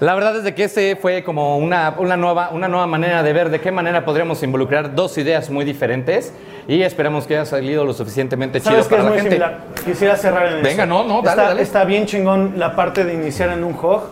La 0.00 0.14
verdad 0.16 0.36
es 0.36 0.42
de 0.42 0.52
que 0.54 0.64
ese 0.64 0.96
fue 0.96 1.22
como 1.22 1.58
una, 1.58 1.94
una, 1.96 2.16
nueva, 2.16 2.50
una 2.50 2.66
nueva 2.66 2.88
manera 2.88 3.22
de 3.22 3.32
ver 3.32 3.50
de 3.50 3.60
qué 3.60 3.70
manera 3.70 4.04
podríamos 4.04 4.42
involucrar 4.42 4.96
dos 4.96 5.16
ideas 5.16 5.48
muy 5.48 5.64
diferentes 5.64 6.32
y 6.66 6.82
esperamos 6.82 7.24
que 7.26 7.36
haya 7.36 7.44
salido 7.44 7.84
lo 7.84 7.92
suficientemente 7.92 8.60
chido 8.60 8.72
¿Sabes 8.72 8.88
qué 8.88 8.96
para 8.96 9.02
es 9.02 9.04
la 9.04 9.10
muy 9.10 9.20
gente. 9.20 9.36
similar? 9.36 9.60
Quisiera 9.84 10.16
cerrar 10.16 10.46
en 10.48 10.54
eso. 10.54 10.62
Venga, 10.64 10.86
no, 10.86 11.04
no, 11.04 11.22
dale, 11.22 11.30
está, 11.30 11.48
dale. 11.48 11.62
Está 11.62 11.84
bien 11.84 12.06
chingón 12.06 12.54
la 12.56 12.74
parte 12.74 13.04
de 13.04 13.14
iniciar 13.14 13.50
en 13.50 13.62
un 13.62 13.78
hog 13.80 14.02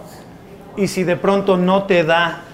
y 0.77 0.87
si 0.87 1.03
de 1.03 1.16
pronto 1.16 1.57
no 1.57 1.83
te 1.85 2.05
da 2.05 2.44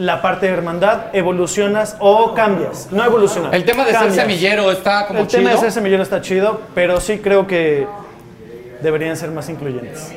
la 0.00 0.22
parte 0.22 0.46
de 0.46 0.52
hermandad, 0.54 1.06
evolucionas 1.12 1.96
o 1.98 2.32
cambias. 2.32 2.88
No 2.90 3.04
evolucionas. 3.04 3.52
El 3.52 3.64
tema 3.66 3.84
de 3.84 3.92
cambias. 3.92 4.14
ser 4.14 4.22
semillero 4.24 4.70
está 4.72 5.06
como 5.06 5.20
El 5.20 5.26
chido. 5.26 5.40
tema 5.42 5.50
de 5.54 5.58
ser 5.58 5.72
semillero 5.72 6.02
está 6.02 6.22
chido, 6.22 6.62
pero 6.74 7.00
sí 7.02 7.18
creo 7.18 7.46
que 7.46 7.86
deberían 8.80 9.14
ser 9.18 9.30
más 9.30 9.50
incluyentes 9.50 10.12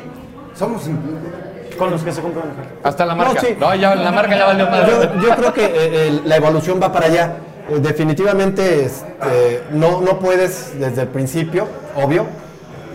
Somos 0.57 0.87
incluyentes. 0.87 1.75
con 1.75 1.91
los 1.91 2.01
que 2.01 2.13
se 2.13 2.21
compran. 2.21 2.45
Hasta 2.81 3.05
la 3.05 3.13
marca. 3.13 3.33
No, 3.33 3.41
sí. 3.41 3.57
No, 3.59 3.75
ya, 3.75 3.93
la 3.95 4.11
marca 4.13 4.37
ya 4.37 4.45
valió 4.45 4.69
más. 4.69 4.87
Yo, 4.87 5.19
yo 5.21 5.35
creo 5.35 5.53
que 5.53 5.65
eh, 5.65 6.07
el- 6.07 6.21
la 6.29 6.37
evolución 6.37 6.79
va 6.81 6.89
para 6.93 7.07
allá. 7.07 7.33
Eh, 7.69 7.79
definitivamente 7.79 8.85
este, 8.85 9.63
no, 9.71 9.99
no 9.99 10.17
puedes 10.19 10.79
desde 10.79 11.01
el 11.01 11.07
principio, 11.09 11.67
obvio, 11.95 12.25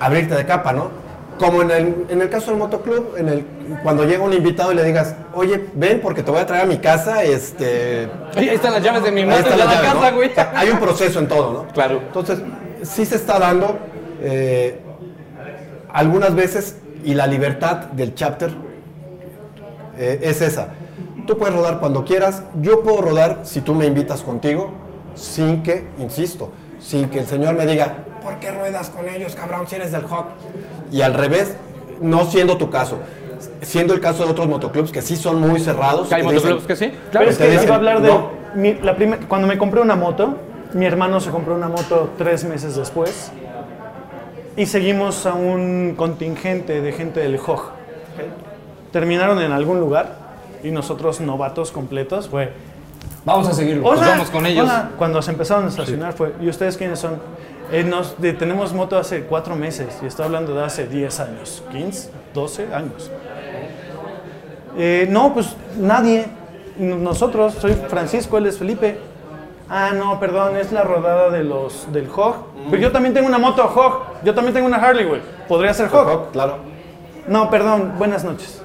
abrirte 0.00 0.34
de 0.34 0.46
capa, 0.46 0.72
¿no? 0.72 0.90
Como 1.38 1.62
en 1.62 1.70
el, 1.70 2.06
en 2.08 2.20
el 2.22 2.28
caso 2.28 2.50
del 2.50 2.58
motoclub, 2.58 3.16
en 3.16 3.28
el, 3.28 3.44
cuando 3.82 4.04
llega 4.04 4.24
un 4.24 4.32
invitado 4.32 4.72
y 4.72 4.74
le 4.74 4.84
digas, 4.84 5.14
oye, 5.34 5.66
ven 5.74 6.00
porque 6.00 6.22
te 6.22 6.30
voy 6.30 6.40
a 6.40 6.46
traer 6.46 6.64
a 6.64 6.66
mi 6.66 6.78
casa, 6.78 7.22
este, 7.22 8.08
Oye, 8.36 8.50
ahí 8.50 8.56
están 8.56 8.72
las 8.72 8.82
llaves 8.82 9.04
de 9.04 9.12
mi 9.12 9.24
moto 9.24 9.48
la 9.50 9.56
la 9.56 9.64
llave, 9.64 9.86
casa, 9.86 10.10
¿no? 10.10 10.16
güey. 10.16 10.30
O 10.30 10.34
sea, 10.34 10.52
Hay 10.56 10.70
un 10.70 10.78
proceso 10.80 11.18
en 11.20 11.28
todo, 11.28 11.52
¿no? 11.52 11.72
Claro. 11.72 12.00
Entonces, 12.06 12.40
sí 12.82 13.04
se 13.04 13.16
está 13.16 13.38
dando 13.38 13.78
eh, 14.20 14.80
algunas 15.92 16.34
veces 16.34 16.76
y 17.04 17.14
la 17.14 17.26
libertad 17.26 17.76
del 17.92 18.14
chapter 18.14 18.50
eh, 19.96 20.20
es 20.22 20.40
esa. 20.42 20.68
Tú 21.26 21.36
puedes 21.38 21.54
rodar 21.54 21.78
cuando 21.78 22.04
quieras, 22.04 22.42
yo 22.60 22.82
puedo 22.82 23.02
rodar 23.02 23.40
si 23.44 23.60
tú 23.60 23.74
me 23.74 23.86
invitas 23.86 24.22
contigo, 24.22 24.72
sin 25.14 25.62
que, 25.62 25.86
insisto, 25.98 26.50
sin 26.80 27.08
que 27.10 27.20
el 27.20 27.26
señor 27.26 27.54
me 27.54 27.66
diga, 27.66 28.04
¿por 28.22 28.38
qué 28.38 28.50
ruedas 28.50 28.88
con 28.90 29.08
ellos, 29.08 29.34
cabrón, 29.34 29.66
si 29.68 29.76
eres 29.76 29.92
del 29.92 30.02
Hawk? 30.02 30.26
Y 30.90 31.02
al 31.02 31.14
revés, 31.14 31.56
no 32.00 32.24
siendo 32.24 32.56
tu 32.56 32.70
caso, 32.70 32.98
siendo 33.62 33.94
el 33.94 34.00
caso 34.00 34.24
de 34.24 34.30
otros 34.30 34.48
motoclubs 34.48 34.90
que 34.92 35.02
sí 35.02 35.16
son 35.16 35.40
muy 35.40 35.60
cerrados. 35.60 36.10
Hay 36.12 36.22
motoclubs 36.22 36.64
que 36.66 36.76
sí. 36.76 36.92
Pero 37.12 37.24
es 37.30 37.36
que 37.38 37.48
dicen, 37.50 37.64
iba 37.64 37.74
a 37.74 37.78
hablar 37.78 38.02
de. 38.02 38.08
no. 38.08 38.30
mi- 38.54 38.74
la 38.74 38.96
primer- 38.96 39.20
cuando 39.26 39.46
me 39.46 39.58
compré 39.58 39.80
una 39.80 39.96
moto, 39.96 40.36
mi 40.74 40.86
hermano 40.86 41.20
se 41.20 41.30
compró 41.30 41.54
una 41.54 41.68
moto 41.68 42.10
tres 42.18 42.44
meses 42.44 42.76
después. 42.76 43.30
y 44.56 44.66
seguimos 44.66 45.24
a 45.24 45.34
un 45.34 45.94
contingente 45.96 46.80
de 46.80 46.92
gente 46.92 47.20
del 47.20 47.36
HOG. 47.38 47.70
Terminaron 48.92 49.40
en 49.40 49.52
algún 49.52 49.78
lugar 49.80 50.16
y 50.64 50.70
nosotros, 50.70 51.20
novatos 51.20 51.70
completos, 51.70 52.28
fue... 52.28 52.52
Vamos 53.24 53.46
a 53.48 53.52
seguirlo. 53.52 53.86
Hola, 53.86 54.08
vamos 54.08 54.30
con 54.30 54.46
ellos. 54.46 54.64
hola. 54.64 54.90
Cuando 54.96 55.20
se 55.22 55.30
empezaron 55.30 55.66
a 55.66 55.68
estacionar 55.68 56.14
fue, 56.14 56.34
¿y 56.40 56.48
ustedes 56.48 56.76
quiénes 56.76 56.98
son? 56.98 57.18
Eh, 57.70 57.84
nos, 57.84 58.20
de- 58.20 58.32
tenemos 58.32 58.72
moto 58.72 58.96
hace 58.98 59.22
cuatro 59.24 59.54
meses 59.54 59.98
y 60.02 60.06
estoy 60.06 60.24
hablando 60.26 60.54
de 60.54 60.64
hace 60.64 60.86
10 60.86 61.20
años, 61.20 61.62
15, 61.70 62.10
12 62.34 62.74
años. 62.74 63.10
Eh, 64.76 65.06
no, 65.10 65.34
pues 65.34 65.54
nadie. 65.78 66.26
Nosotros, 66.78 67.54
soy 67.54 67.72
Francisco, 67.88 68.38
él 68.38 68.46
es 68.46 68.58
Felipe. 68.58 68.98
Ah, 69.68 69.90
no, 69.94 70.18
perdón, 70.20 70.56
es 70.56 70.72
la 70.72 70.82
rodada 70.82 71.28
de 71.30 71.42
los 71.44 71.92
del 71.92 72.08
Hog. 72.14 72.36
Pero 72.70 72.80
yo 72.82 72.92
también 72.92 73.12
tengo 73.12 73.26
una 73.26 73.38
moto 73.38 73.64
Hog. 73.64 74.22
Yo 74.24 74.34
también 74.34 74.54
tengo 74.54 74.66
una 74.66 74.76
Harley, 74.78 75.04
güey. 75.04 75.20
¿Podría 75.48 75.74
ser 75.74 75.88
Hog? 75.94 76.08
Oh, 76.08 76.26
claro. 76.32 76.58
No, 77.26 77.50
perdón, 77.50 77.94
buenas 77.98 78.24
noches. 78.24 78.62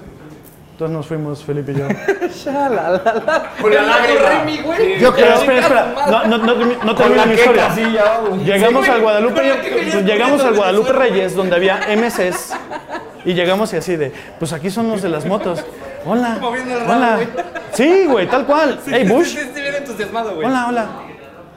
Entonces 0.83 0.97
nos 0.97 1.07
fuimos, 1.07 1.43
Felipe 1.45 1.71
y 1.71 1.75
yo. 1.75 1.87
Con 3.61 3.73
la 3.73 3.83
lágrima. 3.83 4.75
Sí. 4.75 4.95
Yo 4.99 5.13
creo, 5.13 5.35
espera, 5.35 5.59
espera. 5.61 5.95
No, 6.09 6.27
no, 6.27 6.37
no, 6.39 6.55
no 6.83 6.95
termino 6.95 7.25
mi 7.25 7.33
historia. 7.35 7.69
güey. 8.27 8.43
Llegamos 8.43 8.89
al 8.89 9.01
Guadalupe, 9.01 9.41
llegamos 10.05 10.43
al 10.43 10.55
Guadalupe. 10.55 10.91
Reyes, 10.91 11.35
donde 11.35 11.55
había 11.55 11.79
MCs, 11.95 12.53
y 13.23 13.33
llegamos 13.33 13.71
y 13.71 13.77
así 13.77 13.95
de, 13.95 14.11
pues 14.39 14.51
aquí 14.51 14.69
son 14.69 14.89
los 14.89 15.01
de 15.01 15.07
las 15.07 15.25
motos. 15.25 15.63
Hola. 16.05 16.37
Moviendo 16.41 16.73
el 16.73 16.79
rabo, 16.81 16.91
Hola. 16.93 17.15
güey. 17.15 17.27
Sí, 17.71 18.05
güey, 18.05 18.27
tal 18.27 18.45
cual. 18.45 18.77
hey, 18.85 19.07
Bush. 19.07 19.27
Sí, 19.27 19.37
sí, 19.37 19.51
sí, 19.55 19.61
bien 19.61 19.75
entusiasmado, 19.75 20.35
güey. 20.35 20.45
Hola, 20.45 20.65
hola. 20.67 20.87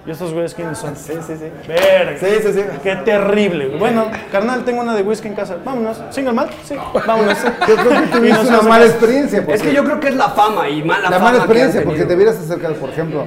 ¿Y 0.06 0.10
estos 0.12 0.32
güeyes 0.32 0.54
quiénes 0.54 0.78
son? 0.78 0.94
Sí, 0.94 1.14
sí, 1.26 1.34
sí. 1.36 1.50
Verga. 1.66 2.18
Sí, 2.20 2.26
sí, 2.40 2.52
sí. 2.52 2.62
Qué 2.82 2.94
terrible. 2.96 3.66
güey. 3.66 3.78
Bueno, 3.80 4.06
carnal, 4.30 4.64
tengo 4.64 4.82
una 4.82 4.94
de 4.94 5.02
whisky 5.02 5.26
en 5.28 5.34
casa. 5.34 5.56
Vámonos. 5.64 6.00
¿Single 6.10 6.32
malt? 6.32 6.52
Sí. 6.64 6.76
Vámonos. 7.06 7.36
yo 7.42 7.74
creo 7.76 8.02
que 8.02 8.06
tuviste 8.08 8.46
una 8.46 8.62
mala 8.62 8.84
experiencia. 8.86 9.44
Es 9.48 9.62
que 9.62 9.74
yo 9.74 9.82
creo 9.84 9.98
que 9.98 10.08
es 10.08 10.14
la 10.16 10.28
fama 10.28 10.68
y 10.68 10.82
mala 10.84 11.10
la 11.10 11.18
fama. 11.18 11.24
mala 11.24 11.30
que 11.30 11.36
han 11.36 11.40
experiencia, 11.42 11.80
porque 11.82 11.98
tenido. 12.00 12.16
debieras 12.16 12.36
acercar, 12.38 12.72
por 12.74 12.90
ejemplo, 12.90 13.26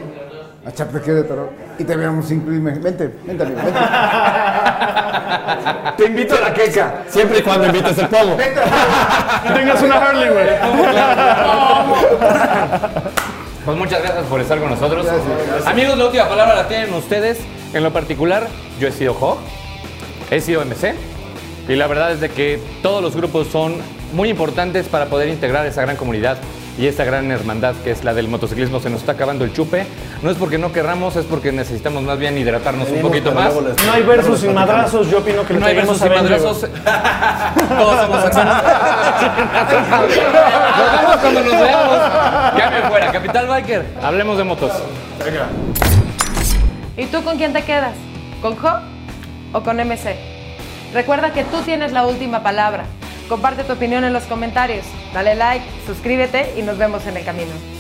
a 0.65 0.71
Chapter 0.71 1.01
de 1.01 1.23
Terror 1.23 1.49
y 1.77 1.83
te 1.83 1.95
viéramos 1.95 2.25
cinco 2.25 2.51
y 2.51 2.59
me 2.59 2.71
vente, 2.79 3.13
vente, 3.25 3.43
amigo, 3.43 3.59
vente. 3.63 3.79
Te 5.97 6.05
invito 6.05 6.35
a 6.35 6.39
la 6.39 6.53
queca. 6.53 7.03
Siempre 7.07 7.39
y 7.39 7.41
cuando 7.41 7.65
invites 7.67 7.97
el 7.97 8.07
pomo. 8.07 8.37
Tengas 9.53 9.81
una 9.81 9.95
Harley, 9.95 10.29
güey. 10.29 10.47
Pues 13.69 13.77
muchas 13.77 14.01
gracias 14.01 14.25
por 14.25 14.41
estar 14.41 14.59
con 14.59 14.71
nosotros. 14.71 15.05
Amigos, 15.63 15.95
la 15.95 16.05
última 16.05 16.27
palabra 16.27 16.55
la 16.55 16.67
tienen 16.67 16.91
ustedes. 16.91 17.37
En 17.71 17.83
lo 17.83 17.93
particular, 17.93 18.47
yo 18.79 18.87
he 18.87 18.91
sido 18.91 19.13
Hog, 19.13 19.37
he 20.31 20.41
sido 20.41 20.65
MC. 20.65 20.95
Y 21.67 21.75
la 21.75 21.85
verdad 21.85 22.11
es 22.11 22.19
de 22.19 22.29
que 22.29 22.59
todos 22.81 23.03
los 23.03 23.15
grupos 23.15 23.45
son 23.45 23.75
muy 24.11 24.29
importantes 24.29 24.87
para 24.87 25.05
poder 25.05 25.29
integrar 25.29 25.67
esa 25.67 25.83
gran 25.83 25.97
comunidad 25.97 26.39
y 26.77 26.87
esa 26.87 27.03
gran 27.03 27.29
hermandad 27.31 27.75
que 27.83 27.91
es 27.91 28.03
la 28.03 28.13
del 28.13 28.27
motociclismo. 28.29 28.79
Se 28.79 28.89
nos 28.89 29.01
está 29.01 29.13
acabando 29.13 29.43
el 29.45 29.51
chupe. 29.53 29.85
No 30.21 30.29
es 30.31 30.37
porque 30.37 30.57
no 30.57 30.71
querramos, 30.71 31.15
es 31.15 31.25
porque 31.25 31.51
necesitamos 31.51 32.03
más 32.03 32.17
bien 32.19 32.37
hidratarnos 32.37 32.89
un 32.89 33.01
poquito 33.01 33.31
más. 33.33 33.53
les- 33.55 33.85
No 33.85 33.91
hay 33.93 34.03
versos 34.03 34.39
sin 34.39 34.53
madrazos. 34.53 35.09
Yo 35.09 35.19
opino 35.19 35.45
que 35.45 35.53
No 35.55 35.65
hay 35.65 35.75
versos 35.75 35.99
Benji, 36.01 36.15
madrazos. 36.23 36.59
Todos 37.77 38.01
somos 38.01 38.23
acciones. 38.25 38.53
Nos 40.79 40.91
vemos 41.01 41.17
cuando 41.21 41.39
nos 41.41 41.51
veamos. 41.61 41.97
Ya 42.57 42.69
me 42.69 42.89
fuera. 42.89 43.11
Capital 43.11 43.47
Biker, 43.47 43.85
hablemos 44.01 44.37
de 44.37 44.43
motos. 44.43 44.71
¿Y 46.97 47.05
tú 47.05 47.23
con 47.23 47.37
quién 47.37 47.53
te 47.53 47.63
quedas? 47.63 47.93
¿Con 48.41 48.53
Hop 48.53 48.79
o 49.53 49.61
con 49.61 49.77
MC? 49.79 50.15
Recuerda 50.93 51.31
que 51.33 51.43
tú 51.43 51.57
tienes 51.65 51.91
la 51.91 52.05
última 52.05 52.41
palabra. 52.43 52.85
Comparte 53.29 53.63
tu 53.63 53.73
opinión 53.73 54.03
en 54.03 54.11
los 54.11 54.23
comentarios. 54.23 54.85
Dale 55.13 55.35
like, 55.35 55.63
suscríbete 55.85 56.55
y 56.57 56.63
nos 56.63 56.79
vemos 56.79 57.05
en 57.05 57.15
el 57.15 57.23
camino. 57.23 57.78